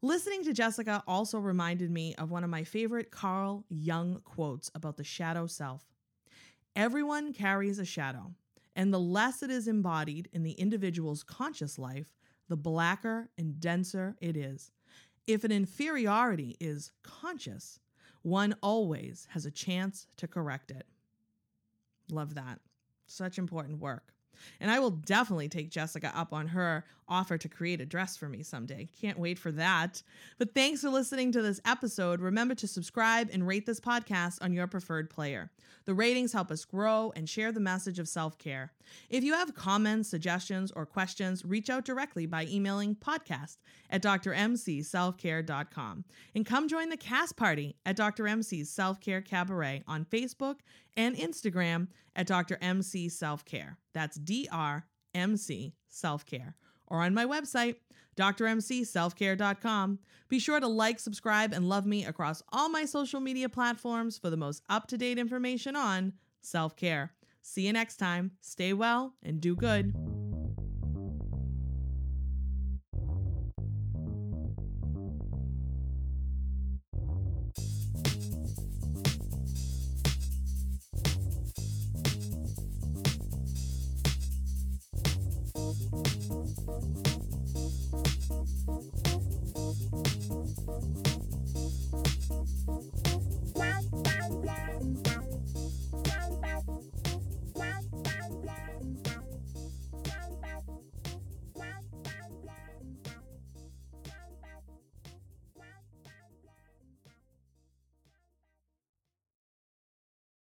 [0.00, 4.96] Listening to Jessica also reminded me of one of my favorite Carl Jung quotes about
[4.96, 5.82] the shadow self.
[6.76, 8.32] Everyone carries a shadow,
[8.76, 12.14] and the less it is embodied in the individual's conscious life,
[12.48, 14.70] the blacker and denser it is.
[15.26, 17.80] If an inferiority is conscious,
[18.22, 20.86] one always has a chance to correct it.
[22.08, 22.60] Love that.
[23.06, 24.14] Such important work.
[24.60, 28.28] And I will definitely take Jessica up on her offer to create a dress for
[28.28, 28.88] me someday.
[29.00, 30.02] Can't wait for that.
[30.38, 32.20] But thanks for listening to this episode.
[32.20, 35.50] Remember to subscribe and rate this podcast on your preferred player.
[35.86, 38.72] The ratings help us grow and share the message of self care.
[39.08, 43.56] If you have comments, suggestions, or questions, reach out directly by emailing podcast
[43.90, 46.04] at drmcselfcare.com.
[46.34, 48.28] And come join the cast party at Dr.
[48.28, 50.56] MC's Self Care Cabaret on Facebook
[50.98, 52.58] and Instagram at Dr.
[52.60, 53.78] MC Self Care.
[53.94, 54.84] That's D R
[55.14, 56.56] M C Self Care
[56.88, 57.76] or on my website,
[58.16, 59.98] drmcselfcare.com.
[60.28, 64.30] Be sure to like, subscribe, and love me across all my social media platforms for
[64.30, 67.12] the most up to date information on self care.
[67.42, 68.32] See you next time.
[68.40, 70.27] Stay well and do good.